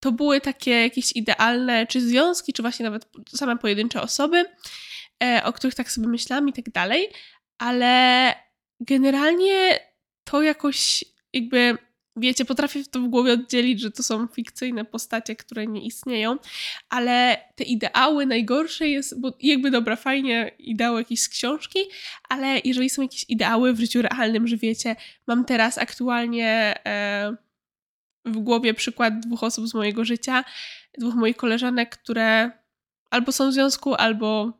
to 0.00 0.12
były 0.12 0.40
takie 0.40 0.70
jakieś 0.70 1.16
idealne, 1.16 1.86
czy 1.86 2.00
związki, 2.00 2.52
czy 2.52 2.62
właśnie 2.62 2.84
nawet 2.84 3.08
same 3.36 3.58
pojedyncze 3.58 4.02
osoby, 4.02 4.44
e, 5.22 5.42
o 5.44 5.52
których 5.52 5.74
tak 5.74 5.90
sobie 5.90 6.08
myślałam 6.08 6.48
i 6.48 6.52
tak 6.52 6.70
dalej, 6.70 7.08
ale 7.58 8.34
generalnie 8.80 9.78
to 10.24 10.42
jakoś 10.42 11.04
jakby 11.32 11.78
wiecie, 12.18 12.44
potrafię 12.44 12.84
to 12.84 13.00
w 13.00 13.08
głowie 13.08 13.32
oddzielić, 13.32 13.80
że 13.80 13.90
to 13.90 14.02
są 14.02 14.26
fikcyjne 14.26 14.84
postacie, 14.84 15.36
które 15.36 15.66
nie 15.66 15.86
istnieją, 15.86 16.36
ale 16.88 17.36
te 17.56 17.64
ideały 17.64 18.26
najgorsze 18.26 18.88
jest, 18.88 19.20
bo 19.20 19.32
jakby 19.40 19.70
dobra, 19.70 19.96
fajnie 19.96 20.50
ideały 20.58 21.00
jakieś 21.00 21.20
z 21.20 21.28
książki, 21.28 21.78
ale 22.28 22.60
jeżeli 22.64 22.90
są 22.90 23.02
jakieś 23.02 23.24
ideały 23.28 23.72
w 23.72 23.80
życiu 23.80 24.02
realnym, 24.02 24.48
że 24.48 24.56
wiecie, 24.56 24.96
mam 25.26 25.44
teraz 25.44 25.78
aktualnie 25.78 26.74
e, 26.86 27.36
w 28.24 28.36
głowie 28.36 28.74
przykład 28.74 29.20
dwóch 29.20 29.42
osób 29.42 29.68
z 29.68 29.74
mojego 29.74 30.04
życia, 30.04 30.44
dwóch 30.98 31.14
moich 31.14 31.36
koleżanek, 31.36 31.98
które 31.98 32.50
albo 33.10 33.32
są 33.32 33.50
w 33.50 33.52
związku, 33.52 33.94
albo 33.94 34.57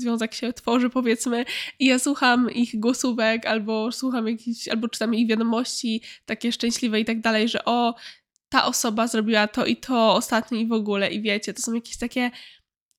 związek 0.00 0.34
się 0.34 0.52
tworzy, 0.52 0.90
powiedzmy, 0.90 1.44
i 1.78 1.86
ja 1.86 1.98
słucham 1.98 2.50
ich 2.50 2.80
głosówek, 2.80 3.46
albo 3.46 3.92
słucham 3.92 4.28
jakichś, 4.28 4.68
albo 4.68 4.88
czytam 4.88 5.14
ich 5.14 5.28
wiadomości 5.28 6.02
takie 6.26 6.52
szczęśliwe 6.52 7.00
i 7.00 7.04
tak 7.04 7.20
dalej, 7.20 7.48
że 7.48 7.64
o, 7.64 7.94
ta 8.48 8.64
osoba 8.64 9.06
zrobiła 9.06 9.46
to 9.46 9.66
i 9.66 9.76
to 9.76 10.14
ostatnio 10.14 10.58
i 10.58 10.66
w 10.66 10.72
ogóle, 10.72 11.10
i 11.10 11.22
wiecie, 11.22 11.54
to 11.54 11.62
są 11.62 11.74
jakieś 11.74 11.96
takie, 11.96 12.30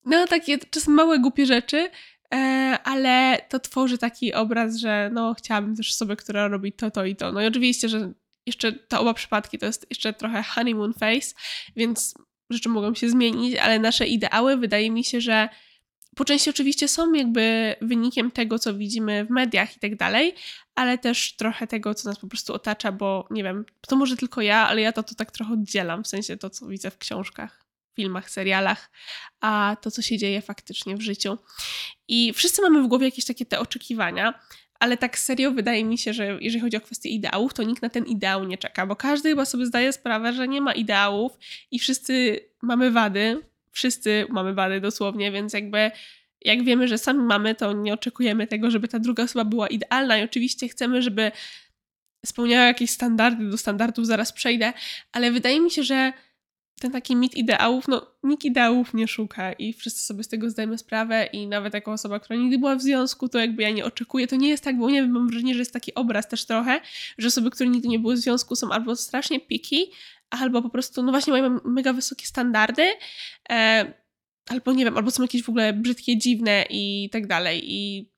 no 0.06 0.28
takie 0.28 0.58
czasem 0.58 0.94
małe, 0.94 1.20
głupie 1.20 1.46
rzeczy, 1.46 1.90
e, 2.34 2.38
ale 2.84 3.42
to 3.50 3.60
tworzy 3.60 3.98
taki 3.98 4.34
obraz, 4.34 4.78
że 4.78 5.10
no 5.14 5.34
chciałabym 5.34 5.76
też 5.76 5.90
osobę, 5.90 6.16
która 6.16 6.48
robi 6.48 6.74
to, 6.74 6.92
to 6.92 7.06
i 7.06 7.16
to. 7.16 7.32
No 7.32 7.42
i 7.42 7.48
oczywiście, 7.48 7.90
że 7.90 8.14
jeszcze 8.46 8.72
te 8.72 9.00
oba 9.00 9.14
przypadki 9.14 9.58
to 9.58 9.66
jest 9.66 9.86
jeszcze 9.90 10.14
trochę 10.14 10.44
honeymoon 10.44 10.94
face, 10.94 11.36
więc 11.76 12.16
rzeczy 12.50 12.70
mogą 12.70 12.96
się 12.96 13.10
zmienić, 13.10 13.56
ale 13.56 13.80
nasze 13.80 14.08
ideały 14.08 14.58
wydaje 14.58 14.92
mi 14.92 15.04
się, 15.04 15.22
że 15.22 15.50
po 16.16 16.26
części 16.26 16.50
oczywiście 16.50 16.88
są 16.88 17.14
jakby 17.14 17.76
wynikiem 17.82 18.32
tego, 18.32 18.60
co 18.60 18.74
widzimy 18.74 19.26
w 19.26 19.30
mediach 19.30 19.78
i 19.78 19.80
tak 19.80 19.96
dalej, 19.96 20.36
ale 20.76 20.98
też 20.98 21.36
trochę 21.36 21.68
tego, 21.68 21.94
co 21.94 22.10
nas 22.10 22.20
po 22.20 22.28
prostu 22.28 22.54
otacza, 22.54 22.92
bo 22.92 23.28
nie 23.32 23.44
wiem, 23.44 23.66
to 23.88 23.96
może 23.96 24.18
tylko 24.18 24.42
ja, 24.42 24.68
ale 24.68 24.82
ja 24.82 24.92
to, 24.92 25.04
to 25.04 25.16
tak 25.16 25.32
trochę 25.32 25.54
oddzielam, 25.54 26.04
w 26.04 26.08
sensie 26.08 26.38
to, 26.38 26.50
co 26.50 26.68
widzę 26.68 26.92
w 26.92 26.98
książkach, 26.98 27.66
filmach, 27.96 28.30
serialach, 28.32 28.92
a 29.40 29.78
to, 29.82 29.92
co 29.92 30.02
się 30.02 30.18
dzieje 30.18 30.42
faktycznie 30.42 30.98
w 30.98 31.02
życiu. 31.02 31.38
I 32.08 32.34
wszyscy 32.34 32.62
mamy 32.62 32.84
w 32.84 32.88
głowie 32.88 33.06
jakieś 33.06 33.26
takie 33.26 33.46
te 33.46 33.60
oczekiwania, 33.60 34.40
ale 34.80 34.98
tak 34.98 35.20
serio 35.20 35.52
wydaje 35.52 35.84
mi 35.84 35.98
się, 35.98 36.14
że 36.14 36.38
jeżeli 36.42 36.62
chodzi 36.62 36.78
o 36.78 36.82
kwestię 36.82 37.10
ideałów, 37.10 37.54
to 37.54 37.64
nikt 37.64 37.82
na 37.82 37.90
ten 37.90 38.06
ideał 38.06 38.44
nie 38.44 38.58
czeka, 38.58 38.86
bo 38.86 38.96
każdy 38.96 39.30
chyba 39.30 39.46
sobie 39.46 39.66
zdaje 39.66 39.94
sprawę, 39.94 40.34
że 40.34 40.48
nie 40.48 40.62
ma 40.62 40.74
ideałów 40.74 41.32
i 41.72 41.80
wszyscy 41.80 42.40
mamy 42.62 42.92
wady, 42.92 43.42
wszyscy 43.72 44.26
mamy 44.30 44.54
wady 44.54 44.82
dosłownie, 44.82 45.32
więc 45.32 45.54
jakby 45.54 45.92
jak 46.42 46.64
wiemy, 46.64 46.88
że 46.88 46.98
sami 46.98 47.24
mamy, 47.24 47.56
to 47.56 47.74
nie 47.74 47.94
oczekujemy 47.94 48.48
tego, 48.48 48.72
żeby 48.72 48.88
ta 48.88 49.00
druga 49.00 49.24
osoba 49.24 49.46
była 49.46 49.68
idealna 49.68 50.18
i 50.18 50.24
oczywiście 50.24 50.68
chcemy, 50.68 51.02
żeby 51.02 51.32
spełniała 52.26 52.66
jakieś 52.66 52.90
standardy, 52.90 53.50
do 53.50 53.58
standardów 53.58 54.08
zaraz 54.08 54.34
przejdę, 54.34 54.74
ale 55.12 55.32
wydaje 55.32 55.60
mi 55.60 55.72
się, 55.72 55.84
że 55.84 56.14
ten 56.82 56.92
taki 56.92 57.16
mit 57.16 57.36
ideałów, 57.36 57.88
no 57.88 58.08
nikt 58.24 58.46
ideałów 58.46 58.94
nie 58.94 59.08
szuka 59.08 59.54
i 59.54 59.74
wszyscy 59.74 60.06
sobie 60.06 60.24
z 60.24 60.28
tego 60.28 60.50
zdajemy 60.50 60.78
sprawę 60.78 61.26
i 61.26 61.48
nawet 61.48 61.74
jako 61.74 61.92
osoba, 61.92 62.20
która 62.20 62.40
nigdy 62.40 62.58
była 62.58 62.76
w 62.76 62.82
związku, 62.82 63.30
to 63.30 63.40
jakby 63.40 63.64
ja 63.64 63.72
nie 63.72 63.86
oczekuję, 63.86 64.28
to 64.28 64.36
nie 64.36 64.50
jest 64.50 64.64
tak, 64.64 64.78
bo 64.78 64.90
nie 64.90 65.02
wiem, 65.02 65.12
mam 65.12 65.28
wrażenie, 65.28 65.54
że 65.54 65.60
jest 65.60 65.74
taki 65.74 65.94
obraz 65.94 66.28
też 66.28 66.46
trochę, 66.46 66.82
że 67.18 67.28
osoby, 67.28 67.50
które 67.50 67.70
nigdy 67.70 67.88
nie 67.88 68.00
były 68.00 68.16
w 68.16 68.18
związku 68.18 68.56
są 68.56 68.72
albo 68.72 68.96
strasznie 68.96 69.40
piki, 69.40 69.92
albo 70.32 70.62
po 70.62 70.70
prostu, 70.70 71.04
no 71.04 71.12
właśnie 71.12 71.34
mają 71.34 71.60
mega 71.66 71.94
wysokie 71.94 72.26
standardy, 72.26 72.92
e, 73.50 73.94
albo 74.50 74.74
nie 74.74 74.86
wiem, 74.86 74.98
albo 74.98 75.12
są 75.12 75.22
jakieś 75.22 75.44
w 75.44 75.50
ogóle 75.50 75.74
brzydkie, 75.74 76.18
dziwne 76.18 76.66
i 76.70 77.10
tak 77.12 77.28
dalej 77.28 77.62
i 77.64 78.12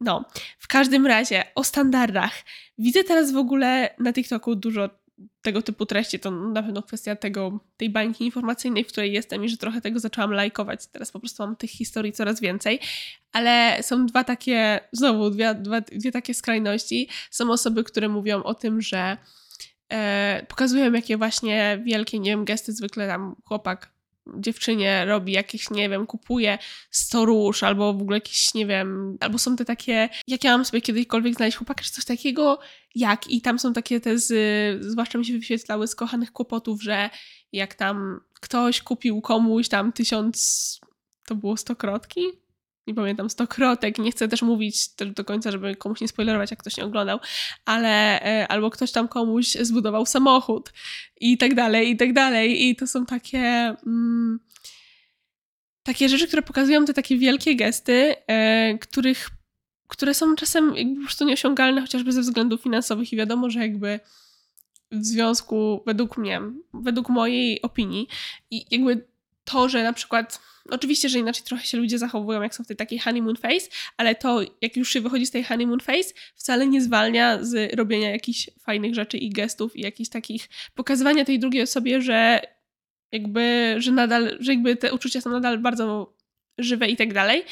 no, 0.00 0.24
w 0.58 0.68
każdym 0.68 1.06
razie 1.06 1.44
o 1.54 1.64
standardach. 1.64 2.32
Widzę 2.78 3.04
teraz 3.04 3.32
w 3.32 3.36
ogóle 3.36 3.94
na 3.98 4.12
TikToku 4.12 4.56
dużo 4.56 4.90
tego 5.42 5.62
typu 5.62 5.86
treści, 5.86 6.20
to 6.20 6.30
na 6.30 6.62
pewno 6.62 6.82
kwestia 6.82 7.16
tego, 7.16 7.60
tej 7.76 7.90
bańki 7.90 8.24
informacyjnej, 8.24 8.84
w 8.84 8.88
której 8.88 9.12
jestem 9.12 9.44
i 9.44 9.48
że 9.48 9.56
trochę 9.56 9.80
tego 9.80 10.00
zaczęłam 10.00 10.32
lajkować. 10.32 10.86
Teraz 10.86 11.10
po 11.10 11.20
prostu 11.20 11.42
mam 11.42 11.56
tych 11.56 11.70
historii 11.70 12.12
coraz 12.12 12.40
więcej, 12.40 12.80
ale 13.32 13.78
są 13.82 14.06
dwa 14.06 14.24
takie, 14.24 14.80
znowu 14.92 15.30
dwie, 15.30 15.54
dwie 15.92 16.12
takie 16.12 16.34
skrajności. 16.34 17.08
Są 17.30 17.50
osoby, 17.50 17.84
które 17.84 18.08
mówią 18.08 18.42
o 18.42 18.54
tym, 18.54 18.80
że 18.80 19.16
e, 19.90 20.46
pokazują 20.48 20.92
jakie 20.92 21.16
właśnie 21.16 21.82
wielkie, 21.84 22.18
nie 22.18 22.30
wiem, 22.30 22.44
gesty 22.44 22.72
zwykle 22.72 23.06
tam 23.06 23.36
chłopak 23.44 23.90
dziewczynie 24.36 25.04
robi 25.04 25.32
jakieś, 25.32 25.70
nie 25.70 25.88
wiem, 25.88 26.06
kupuje 26.06 26.58
100 26.90 27.24
róż, 27.24 27.62
albo 27.62 27.94
w 27.94 28.02
ogóle 28.02 28.16
jakieś, 28.16 28.54
nie 28.54 28.66
wiem, 28.66 29.16
albo 29.20 29.38
są 29.38 29.56
te 29.56 29.64
takie, 29.64 30.08
jak 30.26 30.44
ja 30.44 30.50
mam 30.56 30.64
sobie 30.64 30.80
kiedykolwiek 30.80 31.34
znaleźć 31.34 31.56
chłopaka, 31.56 31.84
czy 31.84 31.90
coś 31.90 32.04
takiego, 32.04 32.58
jak 32.94 33.30
i 33.30 33.40
tam 33.40 33.58
są 33.58 33.72
takie 33.72 34.00
te, 34.00 34.18
z, 34.18 34.32
zwłaszcza 34.84 35.18
mi 35.18 35.26
się 35.26 35.32
wyświetlały 35.32 35.88
z 35.88 35.94
kochanych 35.94 36.32
kłopotów, 36.32 36.82
że 36.82 37.10
jak 37.52 37.74
tam 37.74 38.20
ktoś 38.40 38.82
kupił 38.82 39.20
komuś 39.20 39.68
tam 39.68 39.92
tysiąc, 39.92 40.80
to 41.26 41.34
było 41.34 41.56
stokrotki? 41.56 42.20
Nie 42.90 42.94
pamiętam, 42.94 43.30
stokrotek, 43.30 43.98
nie 43.98 44.10
chcę 44.10 44.28
też 44.28 44.42
mówić 44.42 44.88
do 45.16 45.24
końca, 45.24 45.50
żeby 45.50 45.76
komuś 45.76 46.00
nie 46.00 46.08
spoilerować, 46.08 46.50
jak 46.50 46.60
ktoś 46.60 46.76
nie 46.76 46.84
oglądał, 46.84 47.18
ale 47.64 48.22
e, 48.22 48.48
albo 48.48 48.70
ktoś 48.70 48.92
tam 48.92 49.08
komuś 49.08 49.46
zbudował 49.46 50.06
samochód 50.06 50.72
i 51.20 51.38
tak 51.38 51.54
dalej, 51.54 51.90
i 51.90 51.96
tak 51.96 52.12
dalej. 52.12 52.68
I 52.68 52.76
to 52.76 52.86
są 52.86 53.06
takie... 53.06 53.38
Mm, 53.86 54.40
takie 55.82 56.08
rzeczy, 56.08 56.26
które 56.26 56.42
pokazują 56.42 56.84
te 56.84 56.94
takie 56.94 57.18
wielkie 57.18 57.56
gesty, 57.56 58.14
e, 58.26 58.78
których, 58.78 59.28
które 59.88 60.14
są 60.14 60.36
czasem 60.36 60.76
jakby 60.76 60.94
po 60.94 61.00
prostu 61.00 61.24
nieosiągalne, 61.24 61.80
chociażby 61.80 62.12
ze 62.12 62.20
względów 62.20 62.62
finansowych 62.62 63.12
i 63.12 63.16
wiadomo, 63.16 63.50
że 63.50 63.60
jakby 63.60 64.00
w 64.92 65.04
związku, 65.04 65.82
według 65.86 66.18
mnie, 66.18 66.40
według 66.74 67.08
mojej 67.08 67.62
opinii, 67.62 68.08
i 68.50 68.64
jakby 68.70 69.10
to, 69.44 69.68
że 69.68 69.82
na 69.82 69.92
przykład 69.92 70.40
Oczywiście, 70.70 71.08
że 71.08 71.18
inaczej 71.18 71.44
trochę 71.44 71.64
się 71.64 71.78
ludzie 71.78 71.98
zachowują, 71.98 72.42
jak 72.42 72.54
są 72.54 72.64
w 72.64 72.66
tej 72.66 72.76
takiej 72.76 72.98
honeymoon 72.98 73.36
face, 73.36 73.68
ale 73.96 74.14
to, 74.14 74.40
jak 74.62 74.76
już 74.76 74.92
się 74.92 75.00
wychodzi 75.00 75.26
z 75.26 75.30
tej 75.30 75.44
honeymoon 75.44 75.80
face, 75.80 76.14
wcale 76.34 76.66
nie 76.66 76.82
zwalnia 76.82 77.44
z 77.44 77.74
robienia 77.74 78.10
jakichś 78.10 78.50
fajnych 78.60 78.94
rzeczy 78.94 79.18
i 79.18 79.30
gestów 79.30 79.76
i 79.76 79.80
jakichś 79.80 80.10
takich 80.10 80.48
pokazywania 80.74 81.24
tej 81.24 81.38
drugiej 81.38 81.62
osobie, 81.62 82.02
że 82.02 82.40
jakby, 83.12 83.74
że 83.78 83.92
nadal, 83.92 84.36
że 84.40 84.52
jakby 84.52 84.76
te 84.76 84.92
uczucia 84.92 85.20
są 85.20 85.30
nadal 85.30 85.58
bardzo 85.58 86.14
żywe 86.58 86.88
i 86.88 86.96
tak 86.96 87.14
dalej. 87.14 87.44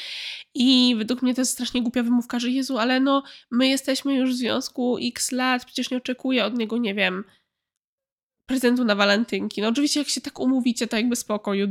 I 0.53 0.95
według 0.97 1.21
mnie 1.21 1.33
to 1.35 1.41
jest 1.41 1.51
strasznie 1.51 1.81
głupia 1.81 2.03
wymówka, 2.03 2.39
że 2.39 2.49
Jezu, 2.49 2.77
ale 2.77 2.99
no, 2.99 3.23
my 3.51 3.67
jesteśmy 3.67 4.15
już 4.15 4.33
w 4.33 4.37
związku 4.37 4.97
x 5.01 5.31
lat, 5.31 5.65
przecież 5.65 5.91
nie 5.91 5.97
oczekuję 5.97 6.45
od 6.45 6.57
niego, 6.57 6.77
nie 6.77 6.93
wiem, 6.93 7.23
prezentu 8.49 8.85
na 8.85 8.95
walentynki. 8.95 9.61
No 9.61 9.67
oczywiście 9.67 9.99
jak 9.99 10.09
się 10.09 10.21
tak 10.21 10.39
umówicie, 10.39 10.87
to 10.87 10.97
jakby 10.97 11.15
spoko, 11.15 11.53
you 11.53 11.67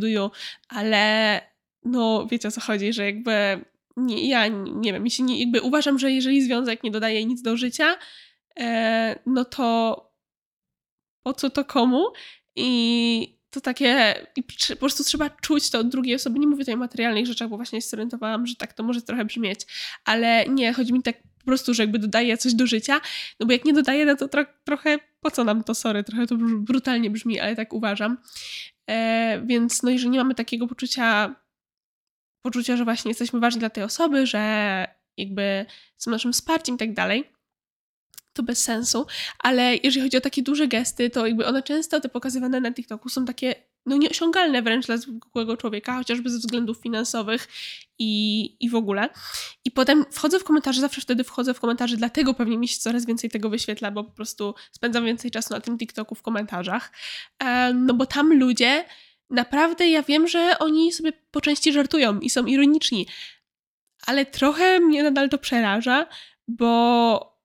ale 0.69 1.41
no 1.85 2.27
wiecie 2.31 2.49
o 2.49 2.51
co 2.51 2.61
chodzi, 2.61 2.93
że 2.93 3.05
jakby 3.05 3.65
nie, 3.97 4.29
ja 4.29 4.49
nie 4.49 4.93
wiem, 4.93 5.11
się 5.11 5.23
nie, 5.23 5.41
jakby 5.41 5.61
uważam, 5.63 5.99
że 5.99 6.13
jeżeli 6.13 6.43
związek 6.43 6.83
nie 6.83 6.91
dodaje 6.91 7.25
nic 7.25 7.43
do 7.43 7.57
życia, 7.57 7.97
e, 8.61 9.19
no 9.27 9.45
to 9.45 9.97
po 11.23 11.35
co 11.35 11.51
to 11.51 11.65
komu? 11.65 12.05
I 12.57 13.39
to 13.51 13.61
takie, 13.61 14.15
i 14.37 14.43
po 14.71 14.77
prostu 14.77 15.05
trzeba 15.05 15.31
czuć 15.31 15.71
to 15.71 15.79
od 15.79 15.89
drugiej 15.89 16.15
osoby. 16.15 16.39
Nie 16.39 16.47
mówię 16.47 16.63
tutaj 16.63 16.75
o 16.75 16.79
materialnych 16.79 17.27
rzeczach, 17.27 17.49
bo 17.49 17.57
właśnie 17.57 17.83
się 17.83 17.89
zorientowałam, 17.89 18.47
że 18.47 18.57
tak 18.57 18.73
to 18.73 18.83
może 18.83 19.03
trochę 19.03 19.25
brzmieć, 19.25 19.61
ale 20.05 20.47
nie, 20.49 20.73
chodzi 20.73 20.93
mi 20.93 21.03
tak 21.03 21.17
prostu, 21.51 21.75
że 21.75 21.83
jakby 21.83 21.99
dodaje 21.99 22.37
coś 22.37 22.55
do 22.55 22.67
życia, 22.67 23.01
no 23.41 23.47
bo 23.47 23.53
jak 23.53 23.65
nie 23.65 23.73
dodaje, 23.73 24.07
no 24.07 24.17
to 24.17 24.29
tro 24.29 24.45
trochę 24.65 24.99
po 25.21 25.31
co 25.31 25.45
nam 25.45 25.65
to, 25.65 25.75
sorry, 25.75 26.05
trochę 26.05 26.27
to 26.27 26.37
brutalnie 26.41 27.11
brzmi, 27.11 27.41
ale 27.41 27.57
tak 27.57 27.73
uważam. 27.73 28.19
E, 28.91 29.43
więc 29.47 29.83
no 29.83 29.91
jeżeli 29.91 30.11
nie 30.11 30.19
mamy 30.19 30.35
takiego 30.35 30.67
poczucia, 30.67 31.35
poczucia, 32.43 32.77
że 32.77 32.85
właśnie 32.85 33.11
jesteśmy 33.11 33.41
ważni 33.41 33.61
dla 33.61 33.71
tej 33.71 33.85
osoby, 33.85 34.27
że 34.27 34.87
jakby 35.17 35.67
są 35.97 36.11
naszym 36.11 36.33
wsparciem 36.33 36.75
i 36.75 36.79
tak 36.79 36.95
dalej, 36.95 37.31
to 38.33 38.43
bez 38.43 38.65
sensu, 38.65 39.07
ale 39.39 39.77
jeżeli 39.77 40.07
chodzi 40.07 40.17
o 40.17 40.21
takie 40.21 40.43
duże 40.43 40.69
gesty, 40.69 41.11
to 41.11 41.27
jakby 41.27 41.47
one 41.47 41.63
często, 41.63 42.01
te 42.01 42.09
pokazywane 42.09 42.61
na 42.61 42.73
TikToku 42.73 43.09
są 43.09 43.25
takie 43.25 43.55
no 43.89 43.97
nieosiągalne 43.97 44.63
wręcz 44.63 44.87
dla 44.87 44.97
zwykłego 44.97 45.57
człowieka, 45.57 45.97
chociażby 45.97 46.31
ze 46.31 46.39
względów 46.39 46.79
finansowych 46.79 47.49
i, 47.99 48.57
i 48.61 48.71
w 48.71 48.75
ogóle. 48.75 49.09
I 49.65 49.71
potem 49.71 50.05
wchodzę 50.11 50.41
w 50.41 50.45
komentarze, 50.45 50.81
zawsze 50.81 51.01
wtedy 51.01 51.25
wchodzę 51.25 51.55
w 51.55 51.61
komentarze, 51.61 51.97
dlatego 51.97 52.35
pewnie 52.35 52.59
mi 52.59 52.69
się 52.69 52.79
coraz 52.79 53.07
więcej 53.07 53.31
tego 53.31 53.51
wyświetla, 53.51 53.91
bo 53.91 54.05
po 54.05 54.11
prostu 54.11 54.55
spędzam 54.73 55.05
więcej 55.05 55.31
czasu 55.31 55.55
na 55.55 55.61
tym 55.61 55.79
TikToku 55.79 56.15
w 56.15 56.23
komentarzach. 56.23 56.93
no 57.75 57.95
bo 57.95 58.07
tam 58.07 58.39
ludzie, 58.39 58.85
naprawdę 59.31 59.89
ja 59.89 60.03
wiem, 60.03 60.29
że 60.29 60.59
oni 60.59 60.93
sobie 60.93 61.13
po 61.31 61.41
części 61.41 61.73
żartują 61.73 62.21
i 62.21 62.31
są 62.31 62.47
ironiczni, 62.47 63.07
ale 64.07 64.27
trochę 64.27 64.81
mnie 64.81 65.03
nadal 65.03 65.29
to 65.29 65.39
przeraża, 65.39 66.07
bo 66.49 67.39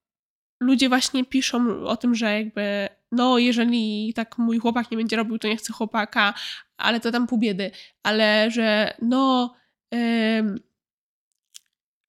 ludzie 0.60 0.90
właśnie 0.90 1.26
piszą 1.26 1.86
o 1.86 1.98
tym, 1.98 2.16
że 2.16 2.34
jakby 2.34 2.90
no 3.14 3.38
jeżeli 3.38 4.14
tak 4.16 4.38
mój 4.38 4.60
chłopak 4.60 4.92
nie 4.92 4.98
będzie 4.98 5.16
robił, 5.16 5.40
to 5.40 5.48
nie 5.48 5.58
chcę 5.58 5.74
chłopaka, 5.74 6.34
ale 6.78 7.00
to 7.00 7.12
tam 7.12 7.28
pół 7.28 7.40
biedy, 7.40 7.72
ale 8.04 8.52
że 8.52 8.94
no 9.02 9.54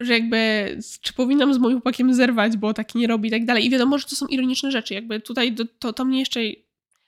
że 0.00 0.12
jakby 0.12 0.68
czy 1.00 1.12
powinnam 1.12 1.54
z 1.54 1.58
moim 1.58 1.76
chłopakiem 1.76 2.14
zerwać, 2.14 2.56
bo 2.56 2.75
taki 2.75 2.99
nie 2.99 3.06
robi 3.06 3.28
i 3.28 3.30
tak 3.30 3.44
dalej. 3.44 3.66
I 3.66 3.70
wiadomo, 3.70 3.99
że 3.99 4.06
to 4.06 4.16
są 4.16 4.26
ironiczne 4.26 4.70
rzeczy. 4.70 4.94
Jakby 4.94 5.20
tutaj 5.20 5.54
to, 5.78 5.92
to 5.92 6.04
mnie 6.04 6.20
jeszcze 6.20 6.40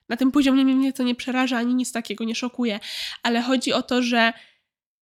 na 0.09 0.17
tym 0.17 0.33
poziomie 0.33 0.65
mnie 0.65 0.93
to 0.93 1.03
nie 1.03 1.15
przeraża, 1.15 1.57
ani 1.57 1.75
nic 1.75 1.93
takiego 1.93 2.25
nie 2.25 2.35
szokuje. 2.35 2.81
Ale 3.23 3.43
chodzi 3.43 3.73
o 3.73 3.83
to, 3.83 4.03
że 4.03 4.33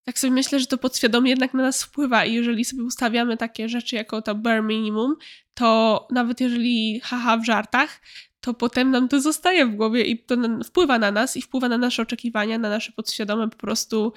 tak 0.04 0.18
sobie 0.18 0.32
myślę, 0.32 0.60
że 0.60 0.66
to 0.66 0.78
podświadomie 0.78 1.30
jednak 1.30 1.54
na 1.54 1.62
nas 1.62 1.82
wpływa 1.82 2.24
i 2.24 2.34
jeżeli 2.34 2.64
sobie 2.64 2.82
ustawiamy 2.82 3.36
takie 3.36 3.68
rzeczy 3.68 3.96
jako 3.96 4.22
to 4.22 4.34
bare 4.34 4.62
minimum, 4.62 5.16
to 5.54 6.08
nawet 6.10 6.40
jeżeli 6.40 7.00
haha 7.00 7.36
w 7.36 7.44
żartach, 7.44 8.00
to 8.44 8.54
potem 8.54 8.90
nam 8.90 9.08
to 9.08 9.20
zostaje 9.20 9.66
w 9.66 9.74
głowie 9.74 10.04
i 10.04 10.18
to 10.18 10.36
wpływa 10.64 10.98
na 10.98 11.10
nas 11.10 11.36
i 11.36 11.42
wpływa 11.42 11.68
na 11.68 11.78
nasze 11.78 12.02
oczekiwania, 12.02 12.58
na 12.58 12.68
nasze 12.68 12.92
podświadome 12.92 13.50
po 13.50 13.56
prostu 13.56 14.12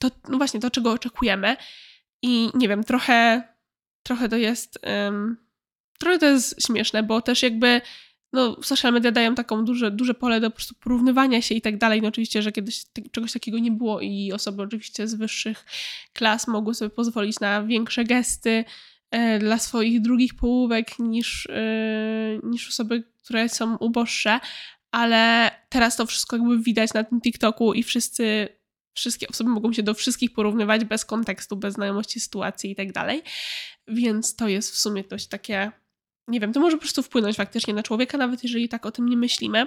to, 0.00 0.10
no 0.28 0.38
właśnie, 0.38 0.60
to 0.60 0.70
czego 0.70 0.92
oczekujemy. 0.92 1.56
I 2.22 2.50
nie 2.54 2.68
wiem, 2.68 2.84
trochę, 2.84 3.42
trochę 4.02 4.28
to 4.28 4.36
jest, 4.36 4.78
trochę 5.98 6.18
to 6.18 6.26
jest 6.26 6.66
śmieszne, 6.66 7.02
bo 7.02 7.22
też 7.22 7.42
jakby 7.42 7.80
no, 8.32 8.62
social 8.62 8.92
media 8.92 9.12
dają 9.12 9.34
taką 9.34 9.64
duże, 9.64 9.90
duże 9.90 10.14
pole 10.14 10.40
do 10.40 10.50
po 10.50 10.56
prostu 10.56 10.74
porównywania 10.74 11.42
się 11.42 11.54
i 11.54 11.60
tak 11.60 11.78
dalej. 11.78 12.02
No 12.02 12.08
oczywiście, 12.08 12.42
że 12.42 12.52
kiedyś 12.52 12.84
czegoś 13.12 13.32
takiego 13.32 13.58
nie 13.58 13.70
było 13.70 14.00
i 14.00 14.32
osoby 14.32 14.62
oczywiście 14.62 15.08
z 15.08 15.14
wyższych 15.14 15.64
klas 16.12 16.48
mogły 16.48 16.74
sobie 16.74 16.90
pozwolić 16.90 17.40
na 17.40 17.62
większe 17.62 18.04
gesty 18.04 18.64
dla 19.40 19.58
swoich 19.58 20.00
drugich 20.00 20.34
połówek 20.34 20.98
niż, 20.98 21.46
e, 21.46 22.38
niż 22.42 22.68
osoby, 22.68 23.04
które 23.24 23.48
są 23.48 23.76
uboższe, 23.76 24.40
ale 24.90 25.50
teraz 25.68 25.96
to 25.96 26.06
wszystko 26.06 26.36
jakby 26.36 26.58
widać 26.58 26.94
na 26.94 27.04
tym 27.04 27.20
TikToku 27.20 27.74
i 27.74 27.82
wszyscy 27.82 28.48
wszystkie 28.94 29.28
osoby 29.28 29.50
mogą 29.50 29.72
się 29.72 29.82
do 29.82 29.94
wszystkich 29.94 30.32
porównywać 30.32 30.84
bez 30.84 31.04
kontekstu, 31.04 31.56
bez 31.56 31.74
znajomości 31.74 32.20
sytuacji 32.20 32.70
i 32.70 32.76
tak 32.76 32.92
dalej. 32.92 33.22
Więc 33.88 34.36
to 34.36 34.48
jest 34.48 34.70
w 34.70 34.76
sumie 34.76 35.04
dość 35.04 35.26
takie 35.26 35.72
nie 36.28 36.40
wiem, 36.40 36.52
to 36.52 36.60
może 36.60 36.76
po 36.76 36.80
prostu 36.80 37.02
wpłynąć 37.02 37.36
faktycznie 37.36 37.74
na 37.74 37.82
człowieka, 37.82 38.18
nawet 38.18 38.42
jeżeli 38.42 38.68
tak 38.68 38.86
o 38.86 38.92
tym 38.92 39.08
nie 39.08 39.16
myślimy. 39.16 39.66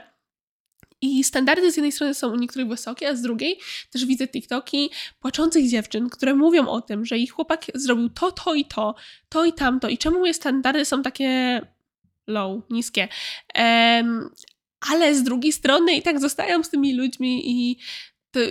I 1.01 1.23
standardy 1.23 1.71
z 1.71 1.77
jednej 1.77 1.91
strony 1.91 2.13
są 2.13 2.31
u 2.31 2.35
niektórych 2.35 2.67
wysokie, 2.67 3.09
a 3.09 3.15
z 3.15 3.21
drugiej 3.21 3.59
też 3.91 4.05
widzę 4.05 4.27
TikToki 4.27 4.89
płaczących 5.19 5.69
dziewczyn, 5.69 6.09
które 6.09 6.35
mówią 6.35 6.67
o 6.67 6.81
tym, 6.81 7.05
że 7.05 7.17
ich 7.17 7.31
chłopak 7.31 7.65
zrobił 7.75 8.09
to, 8.09 8.31
to 8.31 8.53
i 8.53 8.65
to, 8.65 8.95
to 9.29 9.45
i 9.45 9.53
tamto. 9.53 9.89
I 9.89 9.97
czemu 9.97 10.19
moje 10.19 10.33
standardy 10.33 10.85
są 10.85 11.03
takie 11.03 11.61
low, 12.27 12.63
niskie. 12.69 13.07
Um, 13.55 14.29
ale 14.91 15.15
z 15.15 15.23
drugiej 15.23 15.51
strony 15.51 15.95
i 15.95 16.01
tak 16.01 16.19
zostają 16.19 16.63
z 16.63 16.69
tymi 16.69 16.93
ludźmi 16.93 17.51
i 17.51 17.77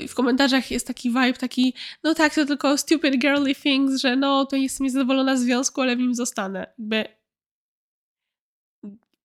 w 0.08 0.14
komentarzach 0.14 0.70
jest 0.70 0.86
taki 0.86 1.08
vibe, 1.08 1.32
taki, 1.32 1.74
no 2.04 2.14
tak, 2.14 2.34
to 2.34 2.46
tylko 2.46 2.78
stupid 2.78 3.18
girly 3.18 3.54
things, 3.54 4.00
że 4.00 4.16
no, 4.16 4.46
to 4.46 4.56
jestem 4.56 4.84
niezadowolona 4.84 5.36
z 5.36 5.40
związku, 5.40 5.80
ale 5.80 5.96
w 5.96 5.98
nim 5.98 6.14
zostanę. 6.14 6.66
Jakby 6.78 7.04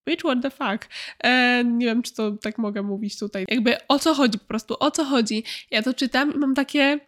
bitch, 0.09 0.23
what 0.23 0.41
the 0.41 0.49
fuck. 0.49 0.87
E, 1.23 1.63
nie 1.63 1.85
wiem, 1.85 2.01
czy 2.01 2.13
to 2.13 2.31
tak 2.31 2.57
mogę 2.57 2.81
mówić 2.83 3.19
tutaj. 3.19 3.45
Jakby 3.49 3.87
o 3.87 3.99
co 3.99 4.13
chodzi 4.13 4.39
po 4.39 4.45
prostu, 4.45 4.75
o 4.79 4.91
co 4.91 5.05
chodzi. 5.05 5.43
Ja 5.71 5.81
to 5.81 5.93
czytam 5.93 6.35
i 6.35 6.37
mam 6.37 6.55
takie 6.55 6.99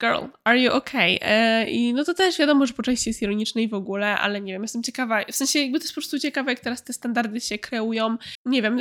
girl, 0.00 0.26
are 0.44 0.58
you 0.58 0.72
okay? 0.72 1.18
E, 1.22 1.70
I 1.70 1.94
no 1.94 2.04
to 2.04 2.14
też 2.14 2.38
wiadomo, 2.38 2.66
że 2.66 2.74
po 2.74 2.82
części 2.82 3.10
jest 3.10 3.22
ironiczne 3.22 3.62
i 3.62 3.68
w 3.68 3.74
ogóle, 3.74 4.18
ale 4.18 4.40
nie 4.40 4.52
wiem, 4.52 4.62
jestem 4.62 4.82
ciekawa, 4.82 5.24
w 5.32 5.36
sensie 5.36 5.58
jakby 5.58 5.78
to 5.78 5.84
jest 5.84 5.94
po 5.94 6.00
prostu 6.00 6.18
ciekawe, 6.18 6.52
jak 6.52 6.60
teraz 6.60 6.84
te 6.84 6.92
standardy 6.92 7.40
się 7.40 7.58
kreują. 7.58 8.16
Nie 8.44 8.62
wiem, 8.62 8.80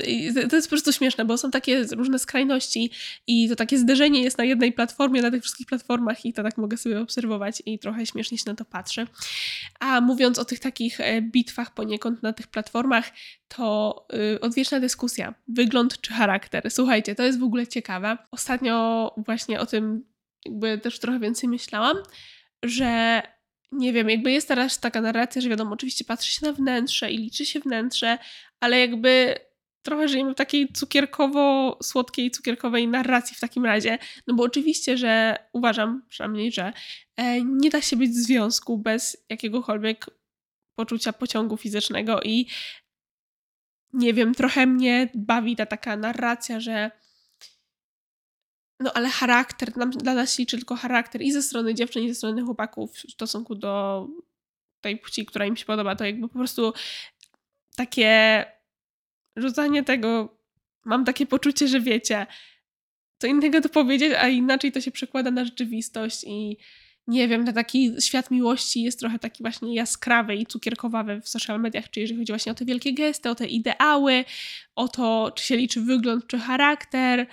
to 0.50 0.56
jest 0.56 0.68
po 0.68 0.72
prostu 0.72 0.94
śmieszne, 0.94 1.26
bo 1.26 1.38
są 1.38 1.52
takie 1.52 1.84
różne 1.84 2.20
skrajności 2.20 2.92
i 3.28 3.50
to 3.50 3.56
takie 3.56 3.78
zderzenie 3.78 4.24
jest 4.24 4.38
na 4.38 4.44
jednej 4.44 4.74
platformie, 4.74 5.22
na 5.22 5.32
tych 5.32 5.44
wszystkich 5.44 5.68
platformach 5.68 6.26
i 6.26 6.34
to 6.34 6.44
tak 6.44 6.58
mogę 6.58 6.78
sobie 6.78 7.02
obserwować 7.02 7.64
i 7.66 7.80
trochę 7.80 8.06
śmiesznie 8.06 8.38
się 8.38 8.44
na 8.48 8.56
to 8.56 8.66
patrzy. 8.66 9.08
A 9.80 10.02
mówiąc 10.02 10.40
o 10.40 10.46
tych 10.46 10.60
takich 10.60 11.02
e, 11.02 11.22
bitwach 11.22 11.74
poniekąd 11.74 12.24
na 12.24 12.34
tych 12.34 12.48
platformach, 12.48 13.12
to 13.48 14.08
yy, 14.14 14.40
odwieczna 14.42 14.80
dyskusja. 14.80 15.34
Wygląd 15.48 16.02
czy 16.02 16.14
charakter? 16.14 16.72
Słuchajcie, 16.72 17.16
to 17.16 17.24
jest 17.24 17.40
w 17.40 17.44
ogóle 17.44 17.68
ciekawe. 17.68 18.18
Ostatnio 18.32 19.14
właśnie 19.18 19.60
o 19.60 19.66
tym 19.66 20.04
jakby 20.46 20.78
też 20.78 21.00
trochę 21.00 21.20
więcej 21.20 21.50
myślałam, 21.50 21.98
że 22.64 23.22
nie 23.72 23.94
wiem, 23.94 24.10
jakby 24.10 24.32
jest 24.32 24.48
teraz 24.48 24.80
taka 24.80 25.02
narracja, 25.02 25.42
że 25.42 25.50
wiadomo, 25.50 25.72
oczywiście 25.72 26.06
patrzy 26.06 26.32
się 26.32 26.46
na 26.46 26.54
wnętrze 26.54 27.12
i 27.12 27.18
liczy 27.18 27.46
się 27.46 27.60
wnętrze, 27.60 28.18
ale 28.60 28.80
jakby 28.80 29.36
trochę 29.82 30.08
żyjemy 30.08 30.32
w 30.32 30.36
takiej 30.36 30.68
cukierkowo-słodkiej, 30.68 32.32
cukierkowej 32.32 32.88
narracji 32.88 33.36
w 33.36 33.40
takim 33.40 33.66
razie, 33.66 33.98
no 34.28 34.36
bo 34.36 34.44
oczywiście, 34.44 34.98
że 34.98 35.38
uważam 35.54 36.04
przynajmniej, 36.10 36.52
że 36.52 36.74
e, 37.18 37.42
nie 37.42 37.70
da 37.70 37.82
się 37.82 37.96
być 37.98 38.12
w 38.12 38.14
związku 38.14 38.78
bez 38.78 39.26
jakiegokolwiek 39.30 40.06
poczucia 40.76 41.14
pociągu 41.14 41.58
fizycznego 41.58 42.22
i 42.22 42.48
nie 43.94 44.14
wiem, 44.14 44.36
trochę 44.36 44.66
mnie 44.66 45.10
bawi 45.16 45.56
ta 45.56 45.66
taka 45.66 45.98
narracja, 45.98 46.60
że 46.60 46.92
no 48.80 48.94
ale 48.94 49.10
charakter, 49.10 49.72
dla 49.72 50.14
nas 50.14 50.40
liczy 50.40 50.58
tylko 50.58 50.76
charakter 50.76 51.22
i 51.22 51.32
ze 51.32 51.42
strony 51.42 51.74
dziewczyn, 51.74 52.04
i 52.04 52.10
ze 52.10 52.16
strony 52.16 52.42
chłopaków. 52.42 52.94
W 52.94 53.12
stosunku 53.12 53.56
do 53.56 54.08
tej 54.82 54.98
płci, 54.98 55.26
która 55.26 55.46
im 55.46 55.58
się 55.58 55.66
podoba, 55.66 55.96
to 55.96 56.06
jakby 56.06 56.30
po 56.30 56.38
prostu 56.38 56.74
takie 57.76 58.46
rzucanie 59.36 59.84
tego, 59.84 60.38
mam 60.86 61.06
takie 61.06 61.26
poczucie, 61.26 61.68
że 61.68 61.80
wiecie, 61.80 62.26
co 63.18 63.28
innego 63.28 63.62
to 63.62 63.70
powiedzieć, 63.70 64.14
a 64.14 64.28
inaczej 64.28 64.72
to 64.72 64.82
się 64.82 64.92
przekłada 64.92 65.32
na 65.32 65.46
rzeczywistość 65.46 66.24
i 66.28 66.58
nie 67.08 67.28
wiem, 67.28 67.46
ten 67.46 67.54
taki 67.54 67.92
świat 68.00 68.32
miłości 68.32 68.84
jest 68.84 69.00
trochę 69.00 69.20
taki 69.20 69.44
właśnie 69.44 69.76
jaskrawy 69.76 70.36
i 70.36 70.46
cukierkowawy 70.46 71.22
w 71.22 71.30
social 71.30 71.62
mediach, 71.62 71.90
czy 71.90 72.00
jeżeli 72.00 72.20
chodzi 72.20 72.32
właśnie 72.32 72.52
o 72.52 72.56
te 72.56 72.66
wielkie 72.66 72.94
gesty, 72.94 73.30
o 73.30 73.36
te 73.36 73.48
ideały, 73.48 74.26
o 74.76 74.88
to, 74.88 75.32
czy 75.36 75.46
się 75.46 75.58
liczy 75.58 75.82
wygląd, 75.82 76.28
czy 76.28 76.40
charakter, 76.40 77.28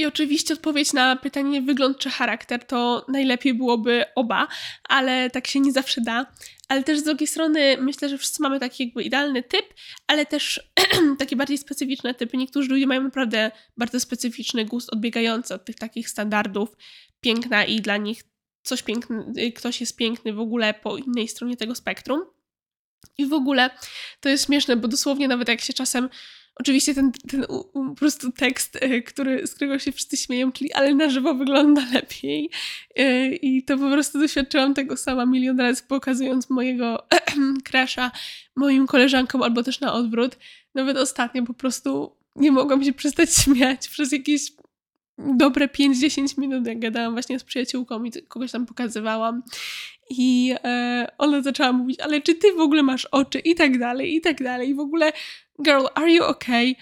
i 0.00 0.06
oczywiście 0.06 0.54
odpowiedź 0.54 0.92
na 0.92 1.16
pytanie 1.16 1.62
wygląd 1.62 1.98
czy 1.98 2.10
charakter 2.10 2.64
to 2.66 3.06
najlepiej 3.08 3.54
byłoby 3.54 4.04
oba, 4.14 4.48
ale 4.84 5.30
tak 5.30 5.46
się 5.46 5.60
nie 5.60 5.72
zawsze 5.72 6.00
da. 6.00 6.26
Ale 6.68 6.82
też 6.82 6.98
z 6.98 7.02
drugiej 7.02 7.26
strony 7.26 7.76
myślę, 7.80 8.08
że 8.08 8.18
wszyscy 8.18 8.42
mamy 8.42 8.60
taki 8.60 8.84
jakby 8.84 9.02
idealny 9.02 9.42
typ, 9.42 9.74
ale 10.06 10.26
też 10.26 10.70
takie 11.18 11.36
bardziej 11.36 11.58
specyficzne 11.58 12.14
typy. 12.14 12.36
Niektórzy 12.36 12.68
ludzie 12.68 12.86
mają 12.86 13.02
naprawdę 13.02 13.50
bardzo 13.76 14.00
specyficzny 14.00 14.64
gust 14.64 14.92
odbiegający 14.92 15.54
od 15.54 15.64
tych 15.64 15.76
takich 15.76 16.08
standardów 16.08 16.76
piękna 17.20 17.64
i 17.64 17.80
dla 17.80 17.96
nich 17.96 18.22
coś 18.62 18.82
piękny, 18.82 19.52
ktoś 19.56 19.80
jest 19.80 19.96
piękny 19.96 20.32
w 20.32 20.40
ogóle 20.40 20.74
po 20.74 20.96
innej 20.96 21.28
stronie 21.28 21.56
tego 21.56 21.74
spektrum. 21.74 22.24
I 23.18 23.26
w 23.26 23.32
ogóle 23.32 23.70
to 24.20 24.28
jest 24.28 24.46
śmieszne, 24.46 24.76
bo 24.76 24.88
dosłownie 24.88 25.28
nawet 25.28 25.48
jak 25.48 25.60
się 25.60 25.72
czasem 25.72 26.08
Oczywiście 26.60 26.94
ten, 26.94 27.12
ten 27.12 27.46
po 27.72 27.94
prostu 27.94 28.32
tekst, 28.32 28.78
e, 28.80 29.02
który, 29.02 29.46
z 29.46 29.54
którego 29.54 29.78
się 29.78 29.92
wszyscy 29.92 30.16
śmieją, 30.16 30.52
czyli 30.52 30.72
ale 30.72 30.94
na 30.94 31.10
żywo 31.10 31.34
wygląda 31.34 31.82
lepiej. 31.94 32.50
E, 32.96 33.34
I 33.34 33.62
to 33.62 33.78
po 33.78 33.90
prostu 33.90 34.18
doświadczyłam 34.18 34.74
tego 34.74 34.96
sama 34.96 35.26
milion 35.26 35.60
razy, 35.60 35.82
pokazując 35.88 36.50
mojego 36.50 37.06
crasha 37.68 38.10
moim 38.56 38.86
koleżankom, 38.86 39.42
albo 39.42 39.62
też 39.62 39.80
na 39.80 39.92
odwrót. 39.92 40.38
Nawet 40.74 40.96
ostatnio 40.96 41.42
po 41.42 41.54
prostu 41.54 42.16
nie 42.36 42.52
mogłam 42.52 42.84
się 42.84 42.92
przestać 42.92 43.34
śmiać 43.44 43.88
przez 43.88 44.12
jakieś 44.12 44.52
dobre 45.18 45.66
5-10 45.66 46.38
minut, 46.38 46.66
jak 46.66 46.78
gadałam 46.78 47.12
właśnie 47.12 47.38
z 47.38 47.44
przyjaciółką 47.44 48.04
i 48.04 48.12
kogoś 48.28 48.52
tam 48.52 48.66
pokazywałam. 48.66 49.42
I 50.10 50.54
e, 50.64 51.06
ona 51.18 51.42
zaczęła 51.42 51.72
mówić, 51.72 52.00
ale 52.00 52.20
czy 52.20 52.34
ty 52.34 52.52
w 52.52 52.60
ogóle 52.60 52.82
masz 52.82 53.04
oczy? 53.04 53.38
I 53.38 53.54
tak 53.54 53.78
dalej, 53.78 54.14
i 54.14 54.20
tak 54.20 54.42
dalej. 54.42 54.68
I 54.68 54.74
w 54.74 54.80
ogóle 54.80 55.12
girl, 55.62 55.86
are 55.94 56.10
you 56.12 56.24
okay? 56.24 56.74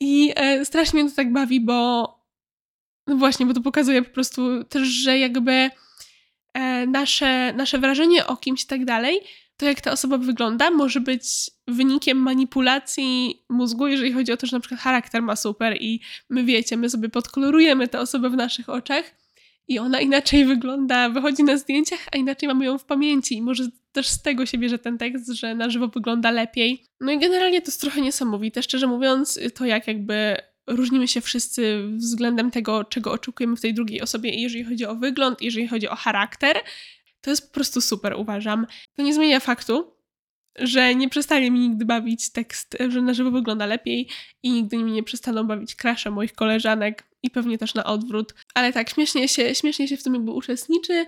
I 0.00 0.32
e, 0.36 0.64
strasznie 0.64 1.02
mnie 1.02 1.10
to 1.10 1.16
tak 1.16 1.32
bawi, 1.32 1.60
bo 1.60 2.08
no 3.06 3.16
właśnie, 3.16 3.46
bo 3.46 3.54
to 3.54 3.60
pokazuje 3.60 4.02
po 4.02 4.10
prostu 4.10 4.64
też, 4.64 4.88
że 4.88 5.18
jakby 5.18 5.70
e, 6.54 6.86
nasze, 6.86 7.52
nasze 7.52 7.78
wrażenie 7.78 8.26
o 8.26 8.36
kimś 8.36 8.64
i 8.64 8.66
tak 8.66 8.84
dalej, 8.84 9.20
to 9.56 9.66
jak 9.66 9.80
ta 9.80 9.92
osoba 9.92 10.18
wygląda, 10.18 10.70
może 10.70 11.00
być 11.00 11.50
wynikiem 11.68 12.18
manipulacji 12.18 13.42
mózgu, 13.48 13.86
jeżeli 13.86 14.12
chodzi 14.12 14.32
o 14.32 14.36
to, 14.36 14.46
że 14.46 14.56
na 14.56 14.60
przykład 14.60 14.80
charakter 14.80 15.22
ma 15.22 15.36
super 15.36 15.76
i 15.80 16.00
my 16.30 16.44
wiecie, 16.44 16.76
my 16.76 16.90
sobie 16.90 17.08
podkolorujemy 17.08 17.88
tę 17.88 18.00
osobę 18.00 18.30
w 18.30 18.36
naszych 18.36 18.68
oczach 18.68 19.21
i 19.68 19.78
ona 19.78 20.00
inaczej 20.00 20.44
wygląda, 20.44 21.08
wychodzi 21.08 21.44
na 21.44 21.56
zdjęciach, 21.56 22.06
a 22.12 22.16
inaczej 22.16 22.48
mamy 22.48 22.64
ją 22.64 22.78
w 22.78 22.84
pamięci 22.84 23.36
i 23.36 23.42
może 23.42 23.64
też 23.92 24.08
z 24.08 24.22
tego 24.22 24.46
się 24.46 24.58
bierze 24.58 24.78
ten 24.78 24.98
tekst, 24.98 25.32
że 25.32 25.54
na 25.54 25.70
żywo 25.70 25.88
wygląda 25.88 26.30
lepiej. 26.30 26.84
No 27.00 27.12
i 27.12 27.18
generalnie 27.18 27.62
to 27.62 27.66
jest 27.68 27.80
trochę 27.80 28.00
niesamowite. 28.00 28.62
Szczerze 28.62 28.86
mówiąc, 28.86 29.40
to 29.54 29.64
jak 29.64 29.86
jakby 29.86 30.36
różnimy 30.66 31.08
się 31.08 31.20
wszyscy 31.20 31.88
względem 31.96 32.50
tego, 32.50 32.84
czego 32.84 33.12
oczekujemy 33.12 33.56
w 33.56 33.60
tej 33.60 33.74
drugiej 33.74 34.00
osobie, 34.00 34.30
jeżeli 34.30 34.64
chodzi 34.64 34.86
o 34.86 34.94
wygląd, 34.94 35.42
jeżeli 35.42 35.68
chodzi 35.68 35.88
o 35.88 35.96
charakter, 35.96 36.56
to 37.20 37.30
jest 37.30 37.48
po 37.48 37.54
prostu 37.54 37.80
super, 37.80 38.14
uważam. 38.18 38.66
To 38.96 39.02
nie 39.02 39.14
zmienia 39.14 39.40
faktu, 39.40 39.92
że 40.58 40.94
nie 40.94 41.08
przestanie 41.08 41.50
mi 41.50 41.60
nigdy 41.60 41.84
bawić 41.84 42.32
tekst, 42.32 42.76
że 42.88 43.02
na 43.02 43.14
żywo 43.14 43.30
wygląda 43.30 43.66
lepiej 43.66 44.08
i 44.42 44.50
nigdy 44.50 44.78
mi 44.78 44.92
nie 44.92 45.02
przestaną 45.02 45.44
bawić 45.44 45.74
krasze 45.74 46.10
moich 46.10 46.32
koleżanek 46.32 47.11
i 47.22 47.30
pewnie 47.30 47.58
też 47.58 47.74
na 47.74 47.84
odwrót. 47.84 48.34
Ale 48.54 48.72
tak, 48.72 48.90
śmiesznie 48.90 49.28
się, 49.28 49.54
śmiesznie 49.54 49.88
się 49.88 49.96
w 49.96 50.02
tym 50.02 50.14
jakby 50.14 50.30
uczestniczy 50.30 51.06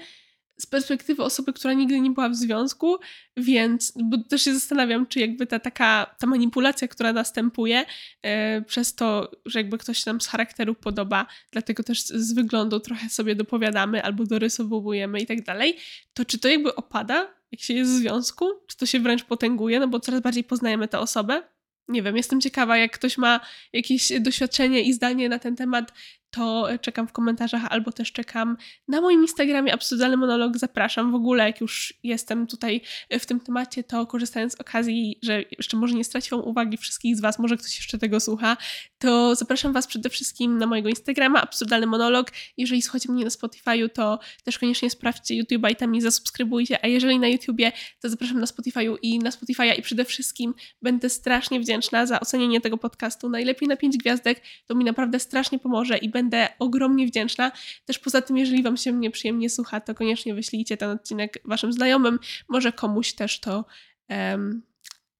z 0.58 0.66
perspektywy 0.66 1.22
osoby, 1.22 1.52
która 1.52 1.74
nigdy 1.74 2.00
nie 2.00 2.10
była 2.10 2.28
w 2.28 2.34
związku, 2.34 2.96
więc 3.36 3.92
bo 4.04 4.18
też 4.18 4.42
się 4.42 4.54
zastanawiam, 4.54 5.06
czy 5.06 5.20
jakby 5.20 5.46
ta 5.46 5.58
taka 5.58 6.14
ta 6.18 6.26
manipulacja, 6.26 6.88
która 6.88 7.12
następuje 7.12 7.84
e, 8.22 8.62
przez 8.62 8.94
to, 8.94 9.30
że 9.46 9.58
jakby 9.58 9.78
ktoś 9.78 10.06
nam 10.06 10.20
z 10.20 10.26
charakteru 10.26 10.74
podoba, 10.74 11.26
dlatego 11.50 11.82
też 11.82 12.00
z 12.06 12.32
wyglądu 12.32 12.80
trochę 12.80 13.08
sobie 13.08 13.34
dopowiadamy 13.34 14.02
albo 14.02 14.24
dorysowujemy 14.24 15.20
i 15.20 15.26
tak 15.26 15.42
dalej, 15.42 15.76
to 16.14 16.24
czy 16.24 16.38
to 16.38 16.48
jakby 16.48 16.74
opada, 16.74 17.34
jak 17.52 17.60
się 17.60 17.74
jest 17.74 17.90
w 17.90 17.94
związku? 17.94 18.50
Czy 18.66 18.76
to 18.76 18.86
się 18.86 19.00
wręcz 19.00 19.24
potęguje, 19.24 19.80
no 19.80 19.88
bo 19.88 20.00
coraz 20.00 20.20
bardziej 20.20 20.44
poznajemy 20.44 20.88
tę 20.88 20.98
osobę? 20.98 21.42
Nie 21.88 22.02
wiem, 22.02 22.16
jestem 22.16 22.40
ciekawa, 22.40 22.76
jak 22.76 22.92
ktoś 22.92 23.18
ma 23.18 23.40
jakieś 23.72 24.12
doświadczenie 24.20 24.80
i 24.80 24.92
zdanie 24.92 25.28
na 25.28 25.38
ten 25.38 25.56
temat, 25.56 25.92
to 26.34 26.68
czekam 26.80 27.08
w 27.08 27.12
komentarzach 27.12 27.62
albo 27.70 27.92
też 27.92 28.12
czekam 28.12 28.56
na 28.88 29.00
moim 29.00 29.22
Instagramie 29.22 29.74
Absurdalny 29.74 30.16
Monolog. 30.16 30.58
Zapraszam 30.58 31.12
w 31.12 31.14
ogóle, 31.14 31.44
jak 31.46 31.60
już 31.60 31.94
jestem 32.02 32.46
tutaj 32.46 32.80
w 33.10 33.26
tym 33.26 33.40
temacie, 33.40 33.84
to 33.84 34.06
korzystając 34.06 34.52
z 34.52 34.60
okazji, 34.60 35.18
że 35.22 35.44
jeszcze 35.58 35.76
może 35.76 35.94
nie 35.94 36.04
straciłam 36.04 36.44
uwagi 36.44 36.76
wszystkich 36.76 37.16
z 37.16 37.20
Was, 37.20 37.38
może 37.38 37.56
ktoś 37.56 37.76
jeszcze 37.76 37.98
tego 37.98 38.20
słucha, 38.20 38.56
to 38.98 39.34
zapraszam 39.34 39.72
Was 39.72 39.86
przede 39.86 40.10
wszystkim 40.10 40.58
na 40.58 40.66
mojego 40.66 40.88
Instagrama 40.88 41.42
Absurdalny 41.42 41.86
Monolog. 41.86 42.30
Jeżeli 42.56 42.82
słuchacie 42.82 43.12
mnie 43.12 43.24
na 43.24 43.30
Spotify'u, 43.30 43.88
to 43.88 44.18
też 44.44 44.58
koniecznie 44.58 44.90
sprawdźcie 44.90 45.42
YouTube'a 45.42 45.72
i 45.72 45.76
tam 45.76 45.90
mi 45.90 46.00
zasubskrybujcie, 46.00 46.84
a 46.84 46.86
jeżeli 46.86 47.18
na 47.18 47.28
YouTubie, 47.28 47.72
to 48.00 48.08
zapraszam 48.08 48.40
na 48.40 48.46
Spotify'u 48.46 48.96
i 49.02 49.18
na 49.18 49.30
Spotify'a 49.30 49.78
i 49.78 49.82
przede 49.82 50.04
wszystkim 50.04 50.54
będę 50.82 51.10
strasznie 51.10 51.60
wdzięczna 51.60 52.06
za 52.06 52.20
ocenienie 52.20 52.60
tego 52.60 52.78
podcastu. 52.78 53.28
Najlepiej 53.28 53.68
na 53.68 53.76
5 53.76 53.96
gwiazdek, 53.96 54.42
to 54.66 54.74
mi 54.74 54.84
naprawdę 54.84 55.20
strasznie 55.20 55.58
pomoże 55.58 55.98
i 55.98 56.08
będę 56.08 56.23
będę 56.24 56.48
ogromnie 56.58 57.06
wdzięczna. 57.06 57.52
Też 57.84 57.98
poza 57.98 58.22
tym, 58.22 58.36
jeżeli 58.36 58.62
Wam 58.62 58.76
się 58.76 58.92
mnie 58.92 59.10
przyjemnie 59.10 59.50
słucha, 59.50 59.80
to 59.80 59.94
koniecznie 59.94 60.34
wyślijcie 60.34 60.76
ten 60.76 60.90
odcinek 60.90 61.38
Waszym 61.44 61.72
znajomym. 61.72 62.18
Może 62.48 62.72
komuś 62.72 63.12
też 63.12 63.40
to. 63.40 63.64
Um, 64.08 64.62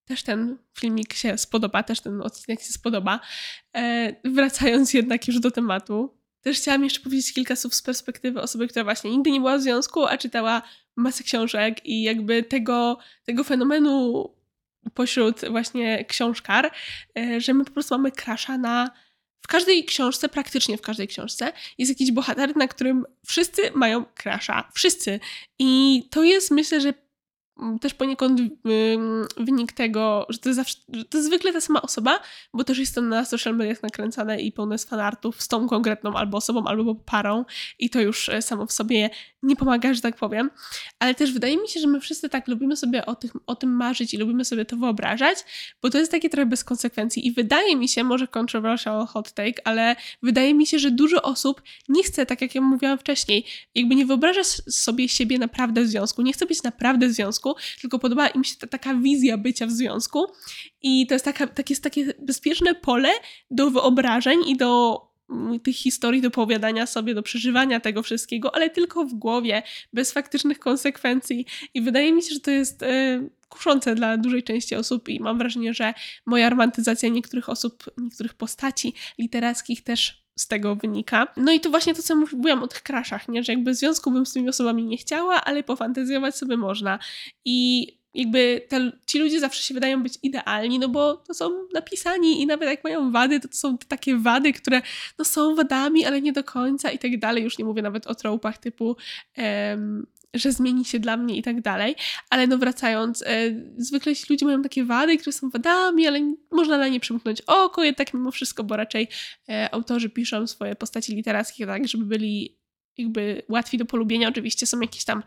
też 0.05 0.23
ten 0.23 0.59
filmik 0.79 1.15
się 1.15 1.39
spodoba, 1.39 1.83
też 1.83 2.01
ten 2.01 2.23
odcinek 2.23 2.61
się 2.61 2.73
spodoba. 2.73 3.21
E, 3.77 4.15
wracając 4.25 4.95
jednak 4.95 5.29
już 5.29 5.41
do 5.41 5.51
tematu, 5.51 6.15
też 6.41 6.57
chciałam 6.57 6.85
jeszcze 6.85 7.01
powiedzieć 7.01 7.33
kilka 7.33 7.57
słów 7.57 7.75
z 7.75 7.83
perspektywy 7.83 8.43
osoby, 8.43 8.69
która 8.69 8.85
właśnie 8.85 9.11
nigdy 9.11 9.31
nie 9.31 9.41
była 9.41 9.59
w 9.59 9.63
związku, 9.63 10.07
a 10.07 10.19
czytała 10.19 10.63
masę 10.97 11.25
książek 11.25 11.87
i 11.87 12.03
jakby 12.03 12.43
tego, 12.43 12.99
tego 13.25 13.45
fenomenu 13.45 14.31
pośród 14.95 15.41
właśnie 15.51 16.05
książkar, 16.05 16.71
e, 17.19 17.41
że 17.41 17.55
my 17.55 17.65
po 17.65 17.71
prostu 17.73 17.95
mamy 17.95 18.13
krasza 18.13 18.59
na 18.59 18.91
w 19.45 19.47
każdej 19.47 19.85
książce, 19.85 20.29
praktycznie 20.29 20.77
w 20.79 20.81
każdej 20.81 21.09
książce, 21.09 21.53
jest 21.79 21.89
jakiś 21.89 22.13
bohater, 22.13 22.57
na 22.57 22.69
którym 22.69 23.05
wszyscy 23.27 23.63
mają 23.75 24.05
crasha. 24.23 24.71
Wszyscy. 24.75 25.21
I 25.59 26.03
to 26.11 26.23
jest, 26.23 26.51
myślę, 26.51 26.81
że 26.81 26.95
też 27.81 27.95
poniekąd 27.95 28.41
wynik 29.37 29.73
tego, 29.73 30.27
że 30.29 30.39
to, 30.39 30.49
jest 30.49 30.57
zawsze, 30.57 30.77
że 30.93 31.05
to 31.05 31.19
jest 31.19 31.29
zwykle 31.29 31.53
ta 31.53 31.61
sama 31.61 31.83
osoba, 31.83 32.21
bo 32.55 32.65
też 32.65 32.79
jest 32.79 32.95
to 32.95 33.03
na 33.03 33.25
social 33.25 33.57
mediach 33.57 33.83
nakręcane 33.83 34.41
i 34.41 34.53
pełne 34.53 34.79
z 34.79 34.85
fanartów 34.85 35.43
z 35.43 35.49
tą 35.49 35.69
konkretną 35.69 36.15
albo 36.15 36.37
osobą, 36.37 36.65
albo 36.65 36.95
parą 36.95 37.45
i 37.79 37.91
to 37.91 38.01
już 38.01 38.29
e, 38.29 38.43
samo 38.43 38.67
w 38.67 38.73
sobie 38.73 39.11
nie 39.43 39.57
pomaga, 39.57 39.95
że 39.95 40.01
tak 40.01 40.17
powiem. 40.17 40.51
Ale 40.99 41.15
też 41.15 41.33
wydaje 41.33 41.57
mi 41.57 41.69
się, 41.69 41.81
że 41.81 41.87
my 41.87 42.01
wszyscy 42.01 42.29
tak 42.29 42.49
lubimy 42.49 42.77
sobie 42.77 43.07
o, 43.07 43.15
tych, 43.15 43.33
o 43.47 43.55
tym 43.55 43.77
marzyć 43.77 44.15
i 44.15 44.17
lubimy 44.17 44.45
sobie 44.45 44.65
to 44.65 44.77
wyobrażać, 44.77 45.39
bo 45.83 45.91
to 45.91 45.99
jest 45.99 46.11
takie 46.11 46.31
trochę 46.31 46.47
bez 46.47 46.65
konsekwencji 46.65 47.27
i 47.27 47.33
wydaje 47.33 47.77
mi 47.77 47.89
się, 47.89 48.05
może 48.05 48.29
controversial 48.39 49.07
hot 49.07 49.33
take, 49.33 49.67
ale 49.67 49.97
wydaje 50.23 50.55
mi 50.55 50.67
się, 50.67 50.79
że 50.79 50.91
dużo 50.91 51.23
osób 51.23 51.63
nie 51.89 52.03
chce, 52.03 52.27
tak 52.27 52.41
jak 52.41 52.55
ja 52.55 52.61
mówiłam 52.61 52.99
wcześniej, 52.99 53.45
jakby 53.75 53.95
nie 53.95 54.07
wyobraża 54.07 54.45
sobie 54.69 55.09
siebie 55.09 55.39
naprawdę 55.39 55.83
w 55.83 55.89
związku, 55.89 56.23
nie 56.23 56.33
chce 56.33 56.47
być 56.47 56.63
naprawdę 56.63 57.09
w 57.09 57.13
związku, 57.13 57.44
związku, 57.45 57.81
tylko 57.81 57.99
podoba 57.99 58.29
im 58.29 58.45
się 58.45 58.57
ta, 58.57 58.67
taka 58.67 58.95
wizja 58.95 59.39
bycia 59.39 59.67
w 59.67 59.71
związku. 59.71 60.27
I 60.83 61.07
to 61.07 61.15
jest, 61.15 61.25
taka, 61.25 61.47
tak 61.47 61.71
jest 61.71 61.83
takie 61.83 62.15
bezpieczne 62.19 62.75
pole 62.75 63.11
do 63.51 63.71
wyobrażeń 63.71 64.39
i 64.47 64.57
do 64.57 65.01
mm, 65.31 65.61
tych 65.61 65.77
historii 65.77 66.23
do 66.23 66.29
opowiadania 66.29 66.87
sobie, 66.87 67.15
do 67.15 67.23
przeżywania 67.23 67.81
tego 67.81 68.03
wszystkiego, 68.03 68.55
ale 68.55 68.71
tylko 68.71 69.05
w 69.05 69.15
głowie, 69.15 69.63
bez 69.93 70.13
faktycznych 70.13 70.59
konsekwencji. 70.59 71.47
I 71.75 71.83
wydaje 71.83 72.13
mi 72.13 72.23
się, 72.23 72.35
że 72.35 72.41
to 72.41 72.51
jest 72.51 72.83
y, 72.83 73.31
kuszące 73.49 73.95
dla 73.95 74.17
dużej 74.17 74.43
części 74.43 74.75
osób 74.75 75.09
i 75.09 75.21
mam 75.21 75.39
wrażenie, 75.39 75.75
że 75.75 75.95
moja 76.27 76.51
romantyzacja 76.51 77.09
niektórych 77.09 77.49
osób, 77.49 77.85
niektórych 77.99 78.35
postaci 78.35 78.95
literackich 79.19 79.85
też 79.85 80.24
z 80.37 80.49
tego 80.49 80.77
wynika. 80.77 81.27
No 81.37 81.53
i 81.53 81.61
to 81.61 81.71
właśnie 81.71 81.95
to, 81.95 82.03
co 82.03 82.17
mówiłam 82.17 82.63
o 82.63 82.67
tych 82.67 82.83
kraszach, 82.83 83.29
nie? 83.29 83.45
że 83.45 83.53
jakby 83.53 83.75
związku 83.75 84.11
bym 84.11 84.27
z 84.27 84.33
tymi 84.33 84.49
osobami 84.49 84.85
nie 84.85 84.97
chciała, 84.97 85.45
ale 85.45 85.63
pofantazjować 85.63 86.37
sobie 86.37 86.57
można. 86.57 86.99
I 87.45 87.89
jakby 88.15 88.63
te, 88.69 88.93
ci 89.07 89.19
ludzie 89.19 89.41
zawsze 89.41 89.63
się 89.63 89.75
wydają 89.75 90.03
być 90.03 90.19
idealni, 90.23 90.79
no 90.79 90.89
bo 90.89 91.17
to 91.17 91.35
są 91.35 91.51
napisani 91.75 92.43
i 92.43 92.47
nawet 92.47 92.69
jak 92.69 92.85
mają 92.85 93.13
wady, 93.13 93.41
to, 93.41 93.49
to 93.49 93.57
są 93.57 93.79
takie 93.79 94.17
wady, 94.17 94.53
które 94.53 94.83
no 95.19 95.25
są 95.25 95.55
wadami, 95.55 96.05
ale 96.05 96.23
nie 96.23 96.33
do 96.33 96.45
końca 96.45 96.91
i 96.91 96.99
tak 96.99 97.19
dalej. 97.19 97.45
Już 97.45 97.59
nie 97.59 97.65
mówię 97.65 97.83
nawet 97.83 98.07
o 98.07 98.15
tropach 98.15 98.59
typu 98.59 98.97
um, 99.39 100.07
że 100.35 100.53
zmieni 100.53 100.85
się 100.85 101.01
dla 101.01 101.17
mnie 101.17 101.37
i 101.37 101.43
tak 101.43 101.61
dalej. 101.61 101.95
Ale 102.31 102.47
no 102.47 102.59
wracając, 102.59 103.23
e, 103.23 103.27
zwykle 103.77 104.13
ludzie 104.31 104.47
mają 104.47 104.63
takie 104.63 104.85
wady, 104.85 105.19
które 105.19 105.33
są 105.33 105.51
wadami, 105.51 106.07
ale 106.07 106.35
można 106.51 106.79
na 106.79 106.89
nie 106.89 107.01
przymknąć 107.01 107.41
oko, 107.41 107.85
jednak 107.85 108.15
mimo 108.15 108.31
wszystko, 108.31 108.65
bo 108.65 108.77
raczej 108.77 109.09
e, 109.49 109.75
autorzy 109.75 110.11
piszą 110.11 110.47
swoje 110.47 110.75
postaci 110.77 111.15
literackie 111.15 111.67
tak, 111.67 111.89
żeby 111.89 112.05
byli 112.05 112.59
jakby 112.99 113.43
łatwi 113.49 113.79
do 113.79 113.85
polubienia. 113.85 114.29
Oczywiście 114.29 114.67
są 114.67 114.81
jakieś 114.81 115.05
tam 115.05 115.23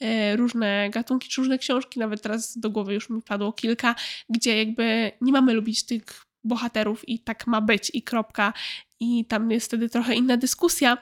e, 0.00 0.36
różne 0.36 0.90
gatunki 0.90 1.28
czy 1.28 1.40
różne 1.40 1.58
książki, 1.58 2.00
nawet 2.00 2.22
teraz 2.22 2.58
do 2.58 2.70
głowy 2.70 2.94
już 2.94 3.10
mi 3.10 3.22
padło 3.22 3.52
kilka, 3.52 3.94
gdzie 4.28 4.58
jakby 4.58 5.12
nie 5.20 5.32
mamy 5.32 5.54
lubić 5.54 5.82
tych 5.82 6.04
bohaterów 6.44 7.08
i 7.08 7.18
tak 7.18 7.46
ma 7.46 7.60
być 7.60 7.90
i 7.94 8.02
kropka. 8.02 8.52
I 9.00 9.24
tam 9.24 9.50
jest 9.50 9.66
wtedy 9.66 9.88
trochę 9.88 10.14
inna 10.14 10.36
dyskusja, 10.36 10.98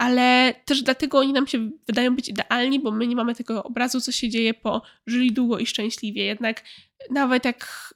ale 0.00 0.54
też 0.64 0.82
dlatego 0.82 1.18
oni 1.18 1.32
nam 1.32 1.46
się 1.46 1.70
wydają 1.86 2.16
być 2.16 2.28
idealni, 2.28 2.80
bo 2.80 2.90
my 2.90 3.06
nie 3.06 3.16
mamy 3.16 3.34
tego 3.34 3.62
obrazu, 3.62 4.00
co 4.00 4.12
się 4.12 4.28
dzieje 4.28 4.54
po 4.54 4.82
żyli 5.06 5.32
długo 5.32 5.58
i 5.58 5.66
szczęśliwie. 5.66 6.24
Jednak 6.24 6.64
nawet 7.10 7.44
jak 7.44 7.92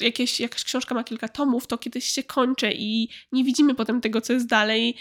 jakieś, 0.00 0.40
jakaś 0.40 0.64
książka 0.64 0.94
ma 0.94 1.04
kilka 1.04 1.28
tomów, 1.28 1.66
to 1.66 1.78
kiedyś 1.78 2.04
się 2.04 2.22
kończy 2.22 2.72
i 2.74 3.08
nie 3.32 3.44
widzimy 3.44 3.74
potem 3.74 4.00
tego, 4.00 4.20
co 4.20 4.32
jest 4.32 4.46
dalej 4.46 4.96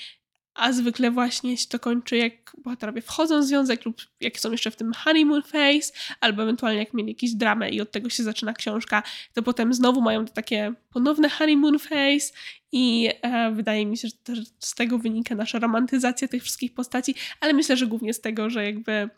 a 0.58 0.72
zwykle 0.74 1.12
właśnie 1.12 1.58
się 1.58 1.68
to 1.68 1.80
kończy, 1.80 2.18
jak 2.18 2.34
bohaterowie 2.58 3.02
wchodzą 3.02 3.42
w 3.42 3.44
związek 3.44 3.86
lub 3.86 4.02
jak 4.22 4.40
są 4.40 4.52
jeszcze 4.52 4.72
w 4.72 4.76
tym 4.76 4.94
honeymoon 4.94 5.44
phase, 5.44 5.94
albo 6.22 6.44
ewentualnie 6.44 6.80
jak 6.80 6.94
mieli 6.94 7.10
jakieś 7.10 7.32
dramę 7.32 7.70
i 7.70 7.82
od 7.82 7.92
tego 7.92 8.10
się 8.10 8.24
zaczyna 8.24 8.54
książka, 8.54 9.04
to 9.34 9.44
potem 9.44 9.74
znowu 9.74 10.02
mają 10.02 10.26
to 10.26 10.34
takie 10.34 10.74
ponowne 10.90 11.30
honeymoon 11.30 11.80
phase 11.80 12.34
i 12.72 13.10
e, 13.22 13.52
wydaje 13.52 13.86
mi 13.86 13.98
się, 13.98 14.08
że 14.08 14.14
też 14.24 14.40
z 14.60 14.76
tego 14.76 14.98
wynika 14.98 15.36
nasza 15.36 15.60
romantyzacja 15.60 16.28
tych 16.28 16.44
wszystkich 16.44 16.74
postaci, 16.74 17.16
ale 17.42 17.54
myślę, 17.54 17.78
że 17.78 17.88
głównie 17.88 18.14
z 18.14 18.22
tego, 18.22 18.50
że 18.50 18.66
jakby 18.66 19.10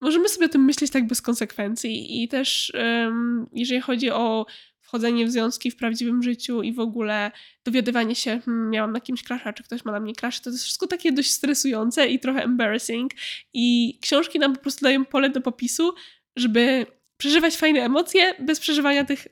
możemy 0.00 0.28
sobie 0.28 0.46
o 0.46 0.48
tym 0.48 0.64
myśleć 0.64 0.90
tak 0.90 1.06
bez 1.06 1.22
konsekwencji 1.22 2.22
i 2.22 2.28
też 2.28 2.72
um, 2.74 3.46
jeżeli 3.52 3.80
chodzi 3.80 4.10
o 4.10 4.46
wchodzenie 4.88 5.26
w 5.26 5.30
związki 5.30 5.70
w 5.70 5.76
prawdziwym 5.76 6.22
życiu 6.22 6.62
i 6.62 6.72
w 6.72 6.80
ogóle 6.80 7.30
dowiadywanie 7.64 8.14
się, 8.14 8.40
hmm, 8.44 8.70
miałam 8.70 8.92
na 8.92 9.00
kimś 9.00 9.22
crasha, 9.22 9.52
czy 9.52 9.62
ktoś 9.62 9.84
ma 9.84 9.92
na 9.92 10.00
mnie 10.00 10.14
crash, 10.14 10.40
to 10.40 10.50
jest 10.50 10.64
wszystko 10.64 10.86
takie 10.86 11.12
dość 11.12 11.30
stresujące 11.30 12.08
i 12.08 12.18
trochę 12.18 12.44
embarrassing. 12.44 13.12
I 13.54 13.98
książki 14.02 14.38
nam 14.38 14.54
po 14.54 14.60
prostu 14.60 14.84
dają 14.84 15.04
pole 15.04 15.30
do 15.30 15.40
popisu, 15.40 15.94
żeby 16.36 16.86
przeżywać 17.16 17.56
fajne 17.56 17.80
emocje 17.84 18.34
bez 18.38 18.60
przeżywania 18.60 19.04
tych 19.04 19.26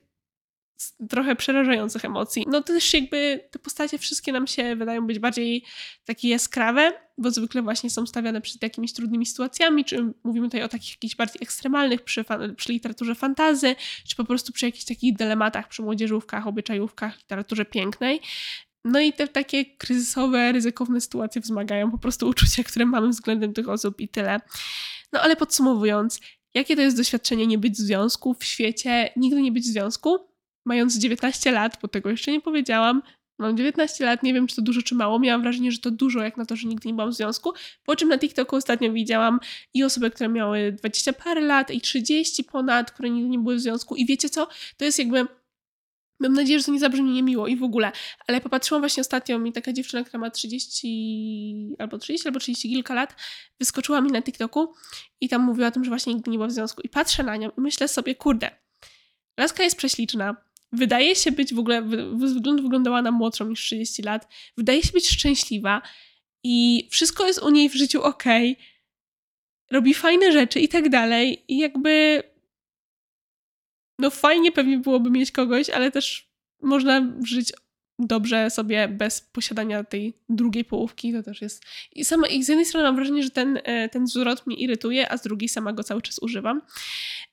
trochę 1.08 1.36
przerażających 1.36 2.04
emocji. 2.04 2.44
No 2.48 2.62
to 2.62 2.72
też 2.72 2.94
jakby 2.94 3.48
te 3.50 3.58
postacie 3.58 3.98
wszystkie 3.98 4.32
nam 4.32 4.46
się 4.46 4.76
wydają 4.76 5.06
być 5.06 5.18
bardziej 5.18 5.64
takie 6.04 6.28
jaskrawe, 6.28 6.92
bo 7.18 7.30
zwykle 7.30 7.62
właśnie 7.62 7.90
są 7.90 8.06
stawiane 8.06 8.40
przed 8.40 8.62
jakimiś 8.62 8.92
trudnymi 8.92 9.26
sytuacjami, 9.26 9.84
czy 9.84 10.12
mówimy 10.24 10.46
tutaj 10.46 10.62
o 10.62 10.68
takich 10.68 10.90
jakichś 10.90 11.16
bardziej 11.16 11.42
ekstremalnych 11.42 12.02
przy, 12.02 12.24
przy 12.56 12.72
literaturze 12.72 13.14
fantazy, 13.14 13.76
czy 14.08 14.16
po 14.16 14.24
prostu 14.24 14.52
przy 14.52 14.66
jakichś 14.66 14.84
takich 14.84 15.16
dylematach, 15.16 15.68
przy 15.68 15.82
młodzieżówkach, 15.82 16.46
obyczajówkach, 16.46 17.18
literaturze 17.18 17.64
pięknej. 17.64 18.20
No 18.84 19.00
i 19.00 19.12
te 19.12 19.28
takie 19.28 19.64
kryzysowe, 19.64 20.52
ryzykowne 20.52 21.00
sytuacje 21.00 21.40
wzmagają 21.40 21.90
po 21.90 21.98
prostu 21.98 22.28
uczucia, 22.28 22.64
które 22.64 22.86
mamy 22.86 23.08
względem 23.08 23.52
tych 23.52 23.68
osób 23.68 24.00
i 24.00 24.08
tyle. 24.08 24.40
No 25.12 25.20
ale 25.20 25.36
podsumowując, 25.36 26.20
jakie 26.54 26.76
to 26.76 26.82
jest 26.82 26.96
doświadczenie 26.96 27.46
nie 27.46 27.58
być 27.58 27.74
w 27.74 27.80
związku 27.80 28.34
w 28.34 28.44
świecie, 28.44 29.12
nigdy 29.16 29.42
nie 29.42 29.52
być 29.52 29.64
w 29.64 29.72
związku? 29.72 30.35
Mając 30.66 30.98
19 30.98 31.52
lat, 31.52 31.78
bo 31.82 31.88
tego 31.88 32.10
jeszcze 32.10 32.32
nie 32.32 32.40
powiedziałam, 32.40 33.02
mam 33.38 33.56
19 33.56 34.04
lat, 34.04 34.22
nie 34.22 34.34
wiem 34.34 34.46
czy 34.46 34.56
to 34.56 34.62
dużo 34.62 34.82
czy 34.82 34.94
mało, 34.94 35.18
miałam 35.18 35.42
wrażenie, 35.42 35.72
że 35.72 35.78
to 35.78 35.90
dużo 35.90 36.22
jak 36.22 36.36
na 36.36 36.46
to, 36.46 36.56
że 36.56 36.68
nigdy 36.68 36.88
nie 36.88 36.94
byłam 36.94 37.10
w 37.10 37.14
związku, 37.14 37.52
po 37.84 37.96
czym 37.96 38.08
na 38.08 38.18
TikToku 38.18 38.56
ostatnio 38.56 38.92
widziałam 38.92 39.40
i 39.74 39.84
osoby, 39.84 40.10
które 40.10 40.28
miały 40.28 40.72
20 40.72 41.12
parę 41.12 41.40
lat 41.40 41.70
i 41.70 41.80
30 41.80 42.44
ponad, 42.44 42.90
które 42.90 43.10
nigdy 43.10 43.28
nie 43.28 43.38
były 43.38 43.56
w 43.56 43.60
związku. 43.60 43.96
I 43.96 44.06
wiecie 44.06 44.28
co, 44.28 44.48
to 44.76 44.84
jest 44.84 44.98
jakby 44.98 45.26
Mam 46.20 46.32
nadzieję, 46.32 46.58
że 46.58 46.64
to 46.64 46.72
nie 46.72 46.80
zabrzmi 46.80 47.10
niemiło 47.10 47.46
i 47.46 47.56
w 47.56 47.62
ogóle, 47.62 47.92
ale 48.26 48.40
popatrzyłam 48.40 48.82
właśnie 48.82 49.00
ostatnio, 49.00 49.38
mi 49.38 49.52
taka 49.52 49.72
dziewczyna, 49.72 50.04
która 50.04 50.20
ma 50.20 50.30
30 50.30 51.76
albo 51.78 51.98
30 51.98 52.28
albo 52.28 52.40
30 52.40 52.68
kilka 52.68 52.94
lat, 52.94 53.16
wyskoczyła 53.60 54.00
mi 54.00 54.10
na 54.10 54.22
TikToku 54.22 54.74
i 55.20 55.28
tam 55.28 55.42
mówiła 55.42 55.68
o 55.68 55.70
tym, 55.70 55.84
że 55.84 55.90
właśnie 55.90 56.14
nigdy 56.14 56.30
nie 56.30 56.38
była 56.38 56.48
w 56.48 56.52
związku. 56.52 56.80
I 56.80 56.88
patrzę 56.88 57.22
na 57.22 57.36
nią 57.36 57.50
i 57.58 57.60
myślę 57.60 57.88
sobie, 57.88 58.14
kurde, 58.14 58.50
laska 59.38 59.62
jest 59.62 59.76
prześliczna, 59.76 60.36
wydaje 60.76 61.16
się 61.16 61.32
być 61.32 61.54
w 61.54 61.58
ogóle, 61.58 61.88
z 62.24 62.62
wyglądała 62.62 63.02
na 63.02 63.10
młodszą 63.10 63.48
niż 63.48 63.60
30 63.60 64.02
lat, 64.02 64.28
wydaje 64.56 64.82
się 64.82 64.92
być 64.92 65.08
szczęśliwa 65.08 65.82
i 66.44 66.88
wszystko 66.90 67.26
jest 67.26 67.42
u 67.42 67.50
niej 67.50 67.68
w 67.68 67.74
życiu 67.74 68.02
ok, 68.02 68.24
robi 69.70 69.94
fajne 69.94 70.32
rzeczy 70.32 70.60
i 70.60 70.68
tak 70.68 70.88
dalej 70.88 71.44
i 71.48 71.58
jakby 71.58 72.22
no 73.98 74.10
fajnie 74.10 74.52
pewnie 74.52 74.78
byłoby 74.78 75.10
mieć 75.10 75.32
kogoś, 75.32 75.70
ale 75.70 75.90
też 75.90 76.30
można 76.62 77.12
żyć 77.24 77.52
dobrze 77.98 78.50
sobie 78.50 78.88
bez 78.88 79.20
posiadania 79.20 79.84
tej 79.84 80.14
drugiej 80.28 80.64
połówki, 80.64 81.12
to 81.12 81.22
też 81.22 81.42
jest... 81.42 81.64
I, 81.92 82.04
sama, 82.04 82.26
I 82.26 82.44
z 82.44 82.48
jednej 82.48 82.66
strony 82.66 82.86
mam 82.86 82.96
wrażenie, 82.96 83.22
że 83.22 83.30
ten, 83.30 83.60
e, 83.64 83.88
ten 83.88 84.06
zwrot 84.06 84.46
mnie 84.46 84.56
irytuje, 84.56 85.12
a 85.12 85.16
z 85.16 85.22
drugiej 85.22 85.48
sama 85.48 85.72
go 85.72 85.84
cały 85.84 86.02
czas 86.02 86.18
używam. 86.18 86.62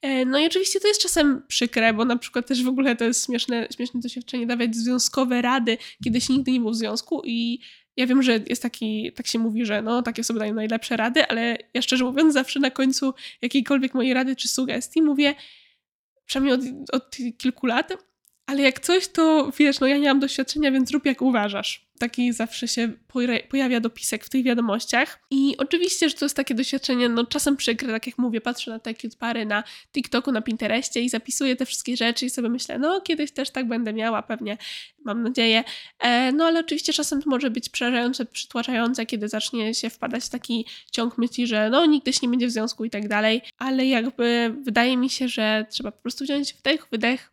E, 0.02 0.26
no 0.26 0.40
i 0.40 0.46
oczywiście 0.46 0.80
to 0.80 0.88
jest 0.88 1.02
czasem 1.02 1.44
przykre, 1.48 1.94
bo 1.94 2.06
na 2.06 2.18
przykład 2.18 2.48
też 2.48 2.64
w 2.64 2.68
ogóle 2.68 2.96
to 2.96 3.06
jest 3.06 3.26
śmieszne, 3.26 3.68
śmieszne 3.76 4.00
doświadczenie 4.00 4.48
dawać 4.48 4.76
związkowe 4.76 5.42
rady, 5.42 5.78
kiedy 6.04 6.22
się 6.22 6.34
nigdy 6.34 6.52
nie 6.52 6.60
był 6.60 6.72
w 6.72 6.76
związku 6.76 7.22
i 7.26 7.60
ja 7.98 8.08
wiem, 8.08 8.24
że 8.24 8.40
jest 8.48 8.62
taki, 8.62 9.12
tak 9.16 9.28
się 9.28 9.40
mówi, 9.40 9.66
że 9.66 9.82
no, 9.82 10.02
takie 10.02 10.24
sobie 10.24 10.40
dają 10.40 10.54
najlepsze 10.54 10.98
rady, 10.98 11.28
ale 11.28 11.58
ja 11.74 11.82
szczerze 11.82 12.04
mówiąc 12.04 12.34
zawsze 12.34 12.60
na 12.60 12.72
końcu 12.72 13.14
jakiejkolwiek 13.42 13.94
mojej 13.94 14.14
rady 14.14 14.36
czy 14.36 14.48
sugestii 14.48 15.02
mówię, 15.02 15.36
przynajmniej 16.26 16.54
od, 16.54 16.96
od 16.96 17.18
kilku 17.38 17.68
lat, 17.68 17.94
ale 18.46 18.62
jak 18.62 18.80
coś, 18.80 19.08
to 19.08 19.52
wiesz, 19.60 19.80
no 19.80 19.88
ja 19.88 19.98
nie 19.98 20.08
mam 20.08 20.20
doświadczenia, 20.20 20.72
więc 20.72 20.92
rób 20.92 21.06
jak 21.06 21.22
uważasz. 21.22 21.86
Taki 22.00 22.34
zawsze 22.34 22.68
się 22.68 22.92
pojawia 23.50 23.80
dopisek 23.80 24.26
w 24.26 24.30
tych 24.30 24.44
wiadomościach. 24.44 25.20
I 25.32 25.56
oczywiście, 25.58 26.10
że 26.10 26.16
to 26.16 26.26
jest 26.26 26.36
takie 26.36 26.56
doświadczenie, 26.56 27.10
no 27.10 27.26
czasem 27.26 27.58
przykre, 27.58 27.94
tak 27.94 28.08
jak 28.08 28.18
mówię, 28.18 28.42
patrzę 28.42 28.72
na 28.72 28.80
te 28.80 28.94
cute 28.94 29.18
pary 29.18 29.46
na 29.46 29.64
TikToku, 29.94 30.32
na 30.32 30.42
Pinterestie 30.42 31.02
i 31.02 31.10
zapisuję 31.10 31.56
te 31.56 31.66
wszystkie 31.66 31.98
rzeczy 31.98 32.26
i 32.26 32.30
sobie 32.30 32.50
myślę, 32.50 32.80
no 32.80 33.02
kiedyś 33.02 33.32
też 33.32 33.50
tak 33.50 33.68
będę 33.68 33.94
miała, 33.94 34.22
pewnie, 34.22 34.58
mam 35.06 35.24
nadzieję. 35.24 35.64
E, 36.00 36.32
no 36.32 36.46
ale 36.46 36.60
oczywiście 36.60 36.94
czasem 36.94 37.22
to 37.22 37.30
może 37.30 37.50
być 37.50 37.70
przerażające, 37.70 38.26
przytłaczające, 38.26 39.06
kiedy 39.06 39.30
zacznie 39.30 39.74
się 39.74 39.90
wpadać 39.90 40.24
w 40.24 40.30
taki 40.30 40.66
ciąg 40.92 41.18
myśli, 41.18 41.48
że 41.48 41.70
no 41.70 41.86
nigdy 41.86 42.14
się 42.14 42.20
nie 42.24 42.30
będzie 42.30 42.48
w 42.48 42.52
związku 42.52 42.86
i 42.86 42.90
tak 42.90 43.08
dalej, 43.08 43.42
ale 43.58 43.86
jakby 43.86 44.56
wydaje 44.62 44.98
mi 44.98 45.10
się, 45.10 45.28
że 45.28 45.66
trzeba 45.70 45.92
po 45.92 46.02
prostu 46.02 46.24
wziąć 46.24 46.54
wdech, 46.54 46.88
wydech, 46.92 47.33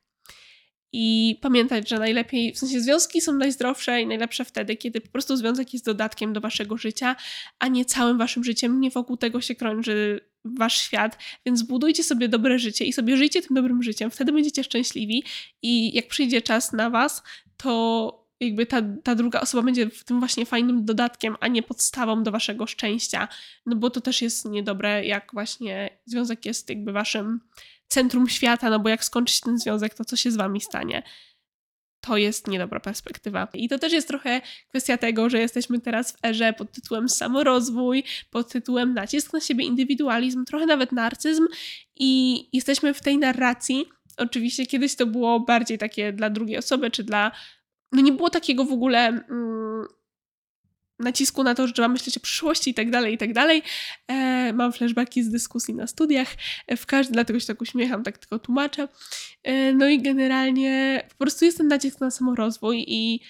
i 0.92 1.38
pamiętać, 1.40 1.88
że 1.88 1.98
najlepiej, 1.98 2.55
w 2.55 2.59
sensie 2.59 2.81
związki 2.81 3.20
są 3.20 3.33
najzdrowsze 3.33 4.03
i 4.03 4.07
najlepsze 4.07 4.44
wtedy, 4.44 4.76
kiedy 4.76 5.00
po 5.00 5.09
prostu 5.09 5.37
związek 5.37 5.72
jest 5.72 5.85
dodatkiem 5.85 6.33
do 6.33 6.40
waszego 6.40 6.76
życia, 6.76 7.16
a 7.59 7.68
nie 7.68 7.85
całym 7.85 8.18
waszym 8.18 8.44
życiem. 8.44 8.81
Nie 8.81 8.90
wokół 8.90 9.16
tego 9.16 9.40
się 9.40 9.55
krąży 9.55 10.20
wasz 10.44 10.81
świat, 10.81 11.18
więc 11.46 11.62
budujcie 11.62 12.05
sobie 12.05 12.29
dobre 12.29 12.59
życie 12.59 12.85
i 12.85 12.92
sobie 12.92 13.16
żyjcie 13.16 13.42
tym 13.42 13.57
dobrym 13.57 13.83
życiem. 13.83 14.11
Wtedy 14.11 14.33
będziecie 14.33 14.64
szczęśliwi 14.64 15.24
i 15.62 15.94
jak 15.94 16.09
przyjdzie 16.09 16.42
czas 16.42 16.72
na 16.72 16.90
was, 16.90 17.22
to 17.57 18.19
jakby 18.40 18.66
ta, 18.66 18.83
ta 19.03 19.14
druga 19.14 19.40
osoba 19.40 19.62
będzie 19.62 19.90
w 19.90 20.05
tym 20.05 20.18
właśnie 20.18 20.46
fajnym 20.46 20.85
dodatkiem, 20.85 21.37
a 21.40 21.48
nie 21.48 21.62
podstawą 21.62 22.22
do 22.22 22.31
waszego 22.31 22.66
szczęścia. 22.66 23.29
No 23.66 23.76
bo 23.76 23.90
to 23.90 24.00
też 24.00 24.22
jest 24.22 24.44
niedobre, 24.44 25.07
jak 25.07 25.31
właśnie 25.33 25.98
związek 26.07 26.46
jest 26.46 26.68
jakby 26.68 26.92
waszym 26.92 27.40
centrum 27.88 28.29
świata, 28.29 28.70
no 28.70 28.81
bo 28.81 28.88
jak 28.88 29.05
skończy 29.05 29.35
się 29.35 29.40
ten 29.40 29.59
związek, 29.59 29.94
to 29.94 30.05
co 30.05 30.16
się 30.16 30.31
z 30.31 30.37
wami 30.37 30.61
stanie? 30.61 31.03
To 32.00 32.16
jest 32.16 32.48
niedobra 32.48 32.81
perspektywa. 32.81 33.48
I 33.55 33.68
to 33.68 33.79
też 33.79 33.92
jest 33.92 34.09
trochę 34.09 34.40
kwestia 34.68 34.98
tego, 34.98 35.31
że 35.31 35.40
jesteśmy 35.40 35.81
teraz 35.81 36.12
w 36.12 36.24
erze 36.24 36.53
pod 36.53 36.72
tytułem 36.72 37.09
samorozwój, 37.09 38.05
pod 38.31 38.53
tytułem 38.53 38.94
nacisk 38.94 39.33
na 39.33 39.40
siebie, 39.40 39.64
indywidualizm, 39.64 40.44
trochę 40.44 40.66
nawet 40.66 40.92
narcyzm 40.92 41.46
i 41.96 42.48
jesteśmy 42.53 42.94
w 42.94 43.00
tej 43.00 43.18
narracji. 43.18 43.87
Oczywiście 44.16 44.66
kiedyś 44.66 44.96
to 44.96 45.07
było 45.07 45.40
bardziej 45.40 45.79
takie 45.79 46.12
dla 46.12 46.31
drugiej 46.31 46.59
osoby, 46.59 46.90
czy 46.90 47.05
dla. 47.05 47.33
No 47.92 48.03
nie 48.03 48.12
było 48.12 48.31
takiego 48.31 48.64
w 48.64 48.72
ogóle. 48.72 49.07
Mm, 49.09 49.87
nacisku 51.00 51.42
na 51.42 51.55
to, 51.55 51.66
że 51.66 51.72
trzeba 51.72 51.88
myśleć 51.88 52.16
o 52.16 52.20
przyszłości 52.20 52.70
i 52.70 52.74
tak 52.74 52.90
dalej, 52.90 53.14
i 53.14 53.18
tak 53.18 53.33
dalej. 53.33 53.62
E, 54.09 54.53
mam 54.53 54.72
flashbacki 54.72 55.22
z 55.22 55.31
dyskusji 55.31 55.74
na 55.74 55.87
studiach, 55.87 56.29
e, 56.66 56.76
w 56.76 56.87
każdym, 56.87 57.12
dlatego 57.14 57.40
się 57.40 57.46
tak 57.46 57.62
uśmiecham, 57.62 58.03
tak 58.03 58.18
tylko 58.18 58.38
tłumaczę. 58.38 58.88
E, 59.42 59.72
no 59.72 59.88
i 59.88 60.03
generalnie 60.03 61.03
po 61.09 61.16
prostu 61.16 61.44
jest 61.44 61.59
ten 61.59 61.68
nacisk 61.68 62.00
na 62.00 62.11
samorozwój 62.11 62.85
i 62.88 63.20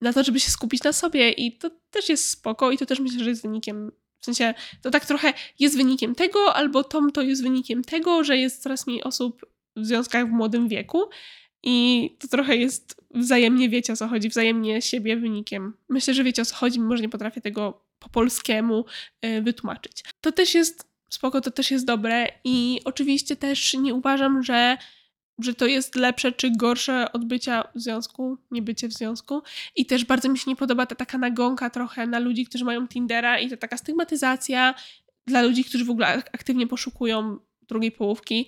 na 0.00 0.12
to, 0.12 0.24
żeby 0.24 0.40
się 0.40 0.50
skupić 0.50 0.82
na 0.82 0.92
sobie 0.92 1.30
i 1.30 1.58
to 1.58 1.70
też 1.90 2.08
jest 2.08 2.28
spoko 2.28 2.70
i 2.70 2.78
to 2.78 2.86
też 2.86 3.00
myślę, 3.00 3.24
że 3.24 3.30
jest 3.30 3.42
wynikiem 3.42 3.92
w 4.18 4.24
sensie 4.24 4.54
to 4.82 4.90
tak 4.90 5.06
trochę 5.06 5.32
jest 5.58 5.76
wynikiem 5.76 6.14
tego, 6.14 6.54
albo 6.54 6.84
tom 6.84 7.12
to 7.12 7.22
jest 7.22 7.42
wynikiem 7.42 7.84
tego, 7.84 8.24
że 8.24 8.36
jest 8.36 8.62
coraz 8.62 8.86
mniej 8.86 9.02
osób 9.02 9.46
w 9.76 9.86
związkach 9.86 10.26
w 10.26 10.30
młodym 10.30 10.68
wieku. 10.68 11.02
I 11.62 12.10
to 12.18 12.28
trochę 12.28 12.56
jest 12.56 13.00
wzajemnie, 13.14 13.68
wiecie 13.68 13.92
o 13.92 13.96
co 13.96 14.08
chodzi, 14.08 14.28
wzajemnie 14.28 14.82
siebie 14.82 15.16
wynikiem. 15.16 15.72
Myślę, 15.88 16.14
że 16.14 16.24
wiecie 16.24 16.42
o 16.42 16.44
co 16.44 16.54
chodzi, 16.54 16.80
może 16.80 17.02
nie 17.02 17.08
potrafię 17.08 17.40
tego 17.40 17.82
po 17.98 18.08
polskiemu 18.08 18.84
y, 19.24 19.42
wytłumaczyć. 19.42 20.04
To 20.20 20.32
też 20.32 20.54
jest 20.54 20.86
spoko, 21.10 21.40
to 21.40 21.50
też 21.50 21.70
jest 21.70 21.86
dobre 21.86 22.26
i 22.44 22.80
oczywiście 22.84 23.36
też 23.36 23.74
nie 23.74 23.94
uważam, 23.94 24.42
że 24.42 24.76
że 25.38 25.54
to 25.54 25.66
jest 25.66 25.96
lepsze 25.96 26.32
czy 26.32 26.50
gorsze 26.56 27.12
od 27.12 27.24
bycia 27.24 27.64
w 27.74 27.80
związku, 27.80 28.38
nie 28.50 28.62
bycie 28.62 28.88
w 28.88 28.92
związku. 28.92 29.42
I 29.76 29.86
też 29.86 30.04
bardzo 30.04 30.28
mi 30.28 30.38
się 30.38 30.50
nie 30.50 30.56
podoba 30.56 30.86
ta 30.86 30.94
taka 30.94 31.18
nagonka 31.18 31.70
trochę 31.70 32.06
na 32.06 32.18
ludzi, 32.18 32.46
którzy 32.46 32.64
mają 32.64 32.88
Tindera 32.88 33.38
i 33.38 33.50
ta 33.50 33.56
taka 33.56 33.76
stygmatyzacja 33.76 34.74
dla 35.26 35.42
ludzi, 35.42 35.64
którzy 35.64 35.84
w 35.84 35.90
ogóle 35.90 36.08
aktywnie 36.08 36.66
poszukują 36.66 37.38
drugiej 37.62 37.92
połówki 37.92 38.46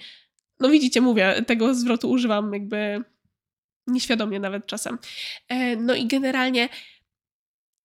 no 0.60 0.68
widzicie, 0.68 1.00
mówię, 1.00 1.42
tego 1.46 1.74
zwrotu 1.74 2.10
używam 2.10 2.52
jakby 2.52 3.04
nieświadomie 3.86 4.40
nawet 4.40 4.66
czasem. 4.66 4.98
E, 5.48 5.76
no 5.76 5.94
i 5.94 6.06
generalnie 6.06 6.68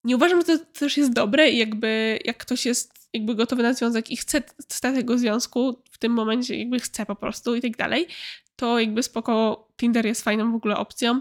nie 0.03 0.15
uważam, 0.15 0.41
że 0.41 0.45
to 0.45 0.65
też 0.65 0.97
jest 0.97 1.13
dobre 1.13 1.49
i 1.49 1.57
jakby 1.57 2.19
jak 2.25 2.37
ktoś 2.37 2.65
jest 2.65 3.09
jakby 3.13 3.35
gotowy 3.35 3.63
na 3.63 3.73
związek 3.73 4.11
i 4.11 4.17
chce, 4.17 4.43
chce 4.61 4.93
tego 4.93 5.17
związku, 5.17 5.83
w 5.91 5.97
tym 5.97 6.11
momencie 6.11 6.59
jakby 6.59 6.79
chce 6.79 7.05
po 7.05 7.15
prostu 7.15 7.55
i 7.55 7.61
tak 7.61 7.77
dalej, 7.77 8.07
to 8.55 8.79
jakby 8.79 9.03
spoko, 9.03 9.67
Tinder 9.77 10.05
jest 10.05 10.23
fajną 10.23 10.51
w 10.51 10.55
ogóle 10.55 10.77
opcją. 10.77 11.19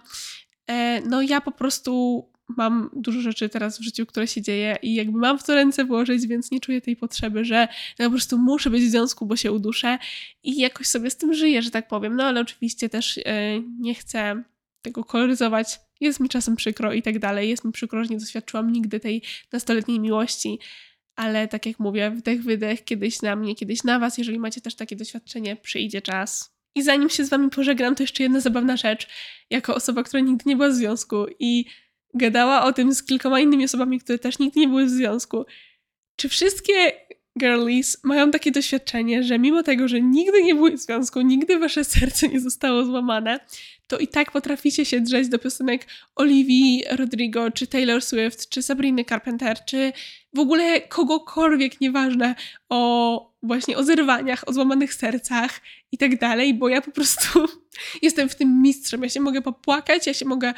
E, 0.66 1.00
no 1.00 1.22
ja 1.22 1.40
po 1.40 1.52
prostu 1.52 2.24
mam 2.48 2.90
dużo 2.92 3.20
rzeczy 3.20 3.48
teraz 3.48 3.78
w 3.78 3.82
życiu, 3.82 4.06
które 4.06 4.26
się 4.26 4.42
dzieje 4.42 4.76
i 4.82 4.94
jakby 4.94 5.18
mam 5.18 5.38
w 5.38 5.44
to 5.44 5.54
ręce 5.54 5.84
włożyć, 5.84 6.26
więc 6.26 6.50
nie 6.50 6.61
czuję 6.61 6.80
tej 6.80 6.96
potrzeby, 6.96 7.44
że 7.44 7.68
no 7.98 8.04
po 8.04 8.11
prostu 8.11 8.38
muszę 8.38 8.70
być 8.70 8.82
w 8.82 8.90
związku, 8.90 9.26
bo 9.26 9.37
się 9.37 9.52
uduszę 9.52 9.98
i 10.42 10.61
jakoś 10.61 10.87
sobie 10.87 11.11
z 11.11 11.16
tym 11.16 11.34
żyję, 11.34 11.62
że 11.62 11.70
tak 11.70 11.88
powiem. 11.88 12.16
No 12.16 12.24
ale 12.24 12.40
oczywiście 12.40 12.88
też 12.88 13.16
yy, 13.16 13.24
nie 13.80 13.94
chcę 13.94 14.42
tego 14.82 15.04
koloryzować. 15.04 15.80
Jest 16.00 16.20
mi 16.20 16.28
czasem 16.28 16.56
przykro 16.56 16.92
i 16.92 17.02
tak 17.02 17.18
dalej. 17.18 17.48
Jest 17.48 17.64
mi 17.64 17.72
przykro, 17.72 18.04
że 18.04 18.11
nie 18.11 18.18
doświadczyłam 18.18 18.72
nigdy 18.72 19.00
tej 19.00 19.22
nastoletniej 19.52 20.00
miłości, 20.00 20.58
ale 21.16 21.48
tak 21.48 21.66
jak 21.66 21.78
mówię, 21.78 22.11
wdech, 22.11 22.42
wydech, 22.42 22.84
kiedyś 22.84 23.22
na 23.22 23.37
mnie, 23.37 23.54
kiedyś 23.54 23.84
na 23.84 23.98
was. 23.98 24.18
Jeżeli 24.18 24.38
macie 24.38 24.61
też 24.61 24.74
takie 24.74 24.96
doświadczenie, 24.96 25.56
przyjdzie 25.56 26.02
czas. 26.02 26.58
I 26.74 26.82
zanim 26.82 27.11
się 27.11 27.24
z 27.24 27.28
wami 27.28 27.50
pożegnam, 27.50 27.94
to 27.94 28.02
jeszcze 28.02 28.22
jedna 28.22 28.40
zabawna 28.40 28.76
rzecz. 28.76 29.08
Jako 29.50 29.74
osoba, 29.74 30.02
która 30.02 30.20
nigdy 30.20 30.42
nie 30.46 30.56
była 30.56 30.68
w 30.68 30.74
związku 30.74 31.26
i 31.38 31.64
gadała 32.14 32.64
o 32.64 32.72
tym 32.72 32.94
z 32.94 33.02
kilkoma 33.02 33.40
innymi 33.40 33.64
osobami, 33.64 34.00
które 34.00 34.18
też 34.18 34.38
nigdy 34.38 34.60
nie 34.60 34.68
były 34.68 34.84
w 34.84 34.90
związku. 34.90 35.44
Czy 36.16 36.28
wszystkie 36.28 36.92
girlies 37.38 38.04
mają 38.04 38.30
takie 38.30 38.50
doświadczenie, 38.50 39.22
że 39.22 39.38
mimo 39.38 39.62
tego, 39.62 39.88
że 39.88 40.00
nigdy 40.00 40.42
nie 40.42 40.54
były 40.54 40.72
w 40.72 40.78
związku, 40.78 41.20
nigdy 41.20 41.58
wasze 41.58 41.84
serce 41.84 42.28
nie 42.28 42.40
zostało 42.40 42.84
złamane, 42.84 43.40
to 43.86 43.98
i 43.98 44.08
tak 44.08 44.32
potraficie 44.32 44.84
się 44.84 45.00
drzeć 45.00 45.28
do 45.28 45.38
piosenek 45.38 45.86
Olivii 46.16 46.84
Rodrigo, 46.90 47.50
czy 47.50 47.66
Taylor 47.66 48.02
Swift, 48.02 48.48
czy 48.48 48.62
Sabriny 48.62 49.04
Carpenter, 49.04 49.64
czy 49.64 49.92
w 50.34 50.38
ogóle 50.38 50.80
kogokolwiek, 50.80 51.80
nieważne, 51.80 52.34
o 52.68 53.32
właśnie 53.42 53.76
o 53.76 53.84
zerwaniach, 53.84 54.48
o 54.48 54.52
złamanych 54.52 54.94
sercach 54.94 55.60
i 55.92 55.98
tak 55.98 56.18
dalej, 56.18 56.54
bo 56.54 56.68
ja 56.68 56.80
po 56.80 56.90
prostu 56.90 57.46
jestem 58.02 58.28
w 58.28 58.34
tym 58.34 58.62
mistrzem. 58.62 59.02
Ja 59.02 59.08
się 59.08 59.20
mogę 59.20 59.42
popłakać, 59.42 60.06
ja 60.06 60.14
się 60.14 60.24
mogę, 60.24 60.54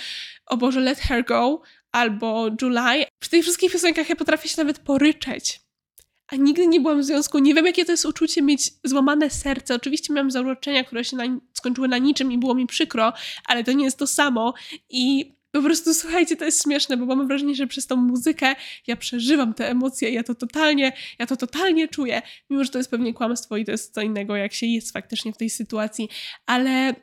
o 0.47 0.57
Boże, 0.57 0.81
Let 0.81 0.99
Her 0.99 1.25
Go 1.25 1.63
albo 1.93 2.51
July. 2.63 3.05
Przy 3.19 3.31
tych 3.31 3.43
wszystkich 3.43 3.73
piosenkach 3.73 4.09
ja 4.09 4.17
potrafię 4.17 4.49
się 4.49 4.55
nawet 4.59 4.79
poryczeć. 4.79 5.61
A 6.29 6.37
nigdy 6.37 6.67
nie 6.67 6.81
byłam 6.81 7.01
w 7.01 7.05
związku, 7.05 7.39
nie 7.39 7.55
wiem 7.55 7.67
jakie 7.67 7.85
to 7.85 7.93
jest 7.93 8.07
uczucie 8.07 8.43
mieć 8.43 8.71
złamane 8.85 9.31
serce. 9.31 9.75
Oczywiście 9.75 10.13
miałam 10.13 10.31
zauroczenia, 10.31 10.85
które 10.85 11.05
się 11.05 11.17
na, 11.17 11.25
skończyły 11.55 11.89
na 11.89 11.99
niczym 11.99 12.33
i 12.33 12.39
było 12.39 12.55
mi 12.55 12.67
przykro, 12.67 13.13
ale 13.45 13.65
to 13.65 13.73
nie 13.73 13.85
jest 13.85 13.99
to 13.99 14.07
samo. 14.07 14.55
I 14.91 15.33
po 15.53 15.63
prostu 15.63 15.95
słuchajcie, 15.95 16.37
to 16.37 16.45
jest 16.45 16.63
śmieszne, 16.63 16.97
bo 16.97 17.07
mam 17.07 17.29
wrażenie, 17.29 17.55
że 17.55 17.67
przez 17.67 17.87
tą 17.87 17.97
muzykę 17.97 18.55
ja 18.87 18.97
przeżywam 18.97 19.55
te 19.55 19.71
emocje, 19.71 20.11
ja 20.11 20.23
to 20.23 20.35
totalnie, 20.35 20.93
ja 21.19 21.27
to 21.27 21.37
totalnie 21.37 21.89
czuję, 21.89 22.23
mimo 22.51 22.65
że 22.65 22.71
to 22.71 22.79
jest 22.79 22.91
pewnie 22.91 23.15
kłamstwo 23.15 23.57
i 23.57 23.65
to 23.65 23.73
jest 23.73 23.95
co 23.95 24.01
innego, 24.01 24.37
jak 24.37 24.53
się 24.53 24.67
jest 24.67 24.93
faktycznie 24.93 25.33
w 25.33 25.37
tej 25.37 25.51
sytuacji, 25.51 26.09
ale 26.47 26.95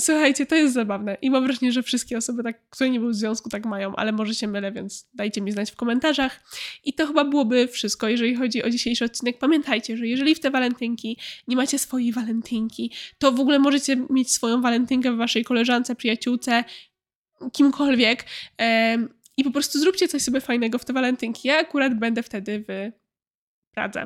Słuchajcie, 0.00 0.46
to 0.46 0.54
jest 0.54 0.74
zabawne 0.74 1.16
i 1.22 1.30
mam 1.30 1.44
wrażenie, 1.44 1.72
że 1.72 1.82
wszystkie 1.82 2.18
osoby, 2.18 2.42
tak, 2.42 2.70
które 2.70 2.90
nie 2.90 3.00
były 3.00 3.12
w 3.12 3.14
związku, 3.14 3.48
tak 3.48 3.66
mają, 3.66 3.96
ale 3.96 4.12
może 4.12 4.34
się 4.34 4.46
mylę, 4.46 4.72
więc 4.72 5.08
dajcie 5.14 5.40
mi 5.40 5.52
znać 5.52 5.70
w 5.70 5.76
komentarzach. 5.76 6.40
I 6.84 6.92
to 6.92 7.06
chyba 7.06 7.24
byłoby 7.24 7.68
wszystko, 7.68 8.08
jeżeli 8.08 8.34
chodzi 8.34 8.62
o 8.62 8.70
dzisiejszy 8.70 9.04
odcinek. 9.04 9.38
Pamiętajcie, 9.38 9.96
że 9.96 10.06
jeżeli 10.06 10.34
w 10.34 10.40
te 10.40 10.50
walentynki 10.50 11.18
nie 11.48 11.56
macie 11.56 11.78
swojej 11.78 12.12
walentynki, 12.12 12.92
to 13.18 13.32
w 13.32 13.40
ogóle 13.40 13.58
możecie 13.58 13.96
mieć 14.10 14.30
swoją 14.30 14.60
walentynkę 14.60 15.12
w 15.12 15.16
waszej 15.16 15.44
koleżance, 15.44 15.94
przyjaciółce, 15.94 16.64
kimkolwiek 17.52 18.24
i 19.36 19.44
po 19.44 19.50
prostu 19.50 19.78
zróbcie 19.78 20.08
coś 20.08 20.22
sobie 20.22 20.40
fajnego 20.40 20.78
w 20.78 20.84
te 20.84 20.92
walentynki. 20.92 21.48
Ja 21.48 21.58
akurat 21.58 21.98
będę 21.98 22.22
wtedy 22.22 22.64
w 22.68 22.92
Pradze. 23.74 24.04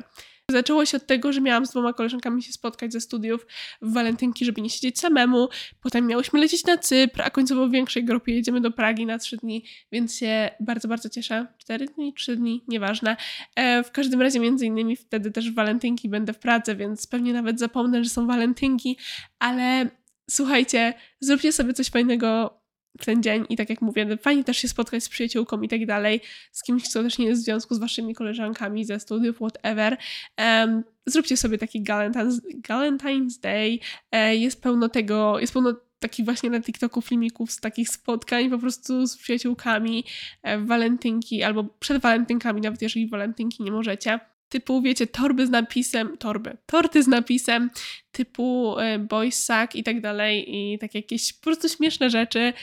Zaczęło 0.51 0.85
się 0.85 0.97
od 0.97 1.07
tego, 1.07 1.33
że 1.33 1.41
miałam 1.41 1.65
z 1.65 1.69
dwoma 1.69 1.93
koleżankami 1.93 2.43
się 2.43 2.51
spotkać 2.51 2.93
ze 2.93 3.01
studiów 3.01 3.45
w 3.81 3.93
walentynki, 3.93 4.45
żeby 4.45 4.61
nie 4.61 4.69
siedzieć 4.69 4.99
samemu. 4.99 5.49
Potem 5.81 6.07
miałyśmy 6.07 6.39
lecieć 6.39 6.65
na 6.65 6.77
Cypr, 6.77 7.21
a 7.21 7.29
końcowo 7.29 7.67
w 7.67 7.71
większej 7.71 8.05
grupie 8.05 8.35
jedziemy 8.35 8.61
do 8.61 8.71
Pragi 8.71 9.05
na 9.05 9.17
trzy 9.17 9.37
dni, 9.37 9.65
więc 9.91 10.17
się 10.17 10.49
bardzo, 10.59 10.87
bardzo 10.87 11.09
cieszę. 11.09 11.47
Cztery 11.57 11.85
dni, 11.85 12.13
trzy 12.13 12.35
dni, 12.35 12.63
nieważne. 12.67 13.17
E, 13.55 13.83
w 13.83 13.91
każdym 13.91 14.21
razie 14.21 14.39
między 14.39 14.65
innymi 14.65 14.95
wtedy 14.95 15.31
też 15.31 15.51
w 15.51 15.55
walentynki 15.55 16.09
będę 16.09 16.33
w 16.33 16.39
Pradze, 16.39 16.75
więc 16.75 17.07
pewnie 17.07 17.33
nawet 17.33 17.59
zapomnę, 17.59 18.03
że 18.03 18.09
są 18.09 18.27
walentynki, 18.27 18.97
ale 19.39 19.89
słuchajcie, 20.29 20.93
zróbcie 21.19 21.51
sobie 21.51 21.73
coś 21.73 21.89
fajnego 21.89 22.60
ten 22.99 23.23
dzień 23.23 23.45
i 23.49 23.57
tak 23.57 23.69
jak 23.69 23.81
mówię, 23.81 24.17
fajnie 24.17 24.43
też 24.43 24.57
się 24.57 24.67
spotkać 24.67 25.03
z 25.03 25.09
przyjaciółką 25.09 25.61
i 25.61 25.67
tak 25.67 25.85
dalej, 25.85 26.21
z 26.51 26.63
kimś, 26.63 26.89
kto 26.89 27.03
też 27.03 27.17
nie 27.17 27.25
jest 27.25 27.41
w 27.41 27.45
związku 27.45 27.75
z 27.75 27.79
waszymi 27.79 28.15
koleżankami 28.15 28.85
ze 28.85 28.99
studiów, 28.99 29.35
whatever. 29.35 29.97
Um, 30.37 30.83
zróbcie 31.05 31.37
sobie 31.37 31.57
taki 31.57 31.83
Galentine's, 31.83 32.39
Galentine's 32.69 33.39
Day. 33.41 33.79
E, 34.11 34.35
jest 34.35 34.61
pełno 34.61 34.89
tego, 34.89 35.39
jest 35.39 35.53
pełno 35.53 35.75
takich 35.99 36.25
właśnie 36.25 36.49
na 36.49 36.61
TikToku 36.61 37.01
filmików 37.01 37.51
z 37.51 37.59
takich 37.59 37.89
spotkań 37.89 38.49
po 38.49 38.57
prostu 38.57 39.07
z 39.07 39.17
przyjaciółkami 39.17 40.03
e, 40.43 40.59
walentynki 40.59 41.43
albo 41.43 41.63
przed 41.63 42.01
walentynkami, 42.01 42.61
nawet 42.61 42.81
jeżeli 42.81 43.07
walentynki 43.07 43.63
nie 43.63 43.71
możecie 43.71 44.19
typu, 44.51 44.81
wiecie, 44.81 45.07
torby 45.07 45.47
z 45.47 45.49
napisem, 45.49 46.17
torby, 46.17 46.57
torty 46.65 47.03
z 47.03 47.07
napisem, 47.07 47.69
typu 48.11 48.79
e, 48.79 48.99
boys 48.99 49.43
sack 49.43 49.75
i 49.75 49.83
tak 49.83 50.01
dalej, 50.01 50.55
i 50.55 50.79
tak 50.79 50.95
jakieś 50.95 51.33
po 51.33 51.43
prostu 51.43 51.69
śmieszne 51.69 52.09
rzeczy. 52.09 52.53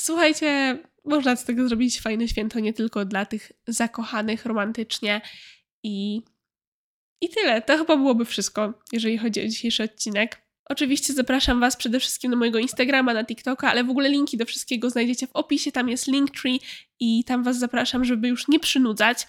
Słuchajcie, 0.00 0.78
można 1.04 1.36
z 1.36 1.44
tego 1.44 1.68
zrobić 1.68 2.00
fajne 2.00 2.28
święto 2.28 2.60
nie 2.60 2.72
tylko 2.72 3.04
dla 3.04 3.26
tych 3.26 3.52
zakochanych 3.66 4.46
romantycznie 4.46 5.20
i 5.82 6.22
i 7.20 7.28
tyle. 7.28 7.62
To 7.62 7.78
chyba 7.78 7.96
byłoby 7.96 8.24
wszystko, 8.24 8.74
jeżeli 8.92 9.18
chodzi 9.18 9.40
o 9.40 9.48
dzisiejszy 9.48 9.82
odcinek. 9.82 10.45
Oczywiście 10.68 11.12
zapraszam 11.12 11.60
Was 11.60 11.76
przede 11.76 12.00
wszystkim 12.00 12.30
na 12.30 12.36
mojego 12.36 12.58
Instagrama, 12.58 13.14
na 13.14 13.24
TikToka, 13.24 13.70
ale 13.70 13.84
w 13.84 13.90
ogóle 13.90 14.08
linki 14.08 14.36
do 14.36 14.46
wszystkiego 14.46 14.90
znajdziecie 14.90 15.26
w 15.26 15.30
opisie. 15.32 15.72
Tam 15.72 15.88
jest 15.88 16.06
Linktree 16.06 16.60
i 17.00 17.24
tam 17.24 17.42
Was 17.42 17.58
zapraszam, 17.58 18.04
żeby 18.04 18.28
już 18.28 18.48
nie 18.48 18.60
przynudzać. 18.60 19.26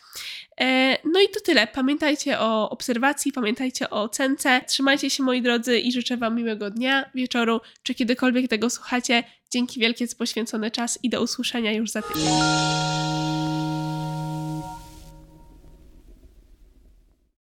E, 0.62 0.98
no 1.06 1.22
i 1.22 1.30
to 1.34 1.40
tyle. 1.40 1.68
Pamiętajcie 1.68 2.40
o 2.40 2.70
obserwacji, 2.70 3.32
pamiętajcie 3.32 3.90
o 3.90 4.04
ocence. 4.04 4.62
Trzymajcie 4.68 5.10
się 5.10 5.24
moi 5.24 5.42
drodzy 5.42 5.80
i 5.80 5.92
życzę 5.92 6.18
Wam 6.18 6.36
miłego 6.36 6.70
dnia, 6.72 7.10
wieczoru, 7.16 7.62
czy 7.84 7.96
kiedykolwiek 7.96 8.48
tego 8.48 8.70
słuchacie. 8.70 9.24
Dzięki 9.52 9.80
wielkie 9.80 10.08
za 10.08 10.16
poświęcony 10.16 10.72
czas 10.72 11.00
i 11.04 11.10
do 11.10 11.22
usłyszenia 11.22 11.72
już 11.72 11.90
za 11.92 12.02
tydzień. 12.02 12.30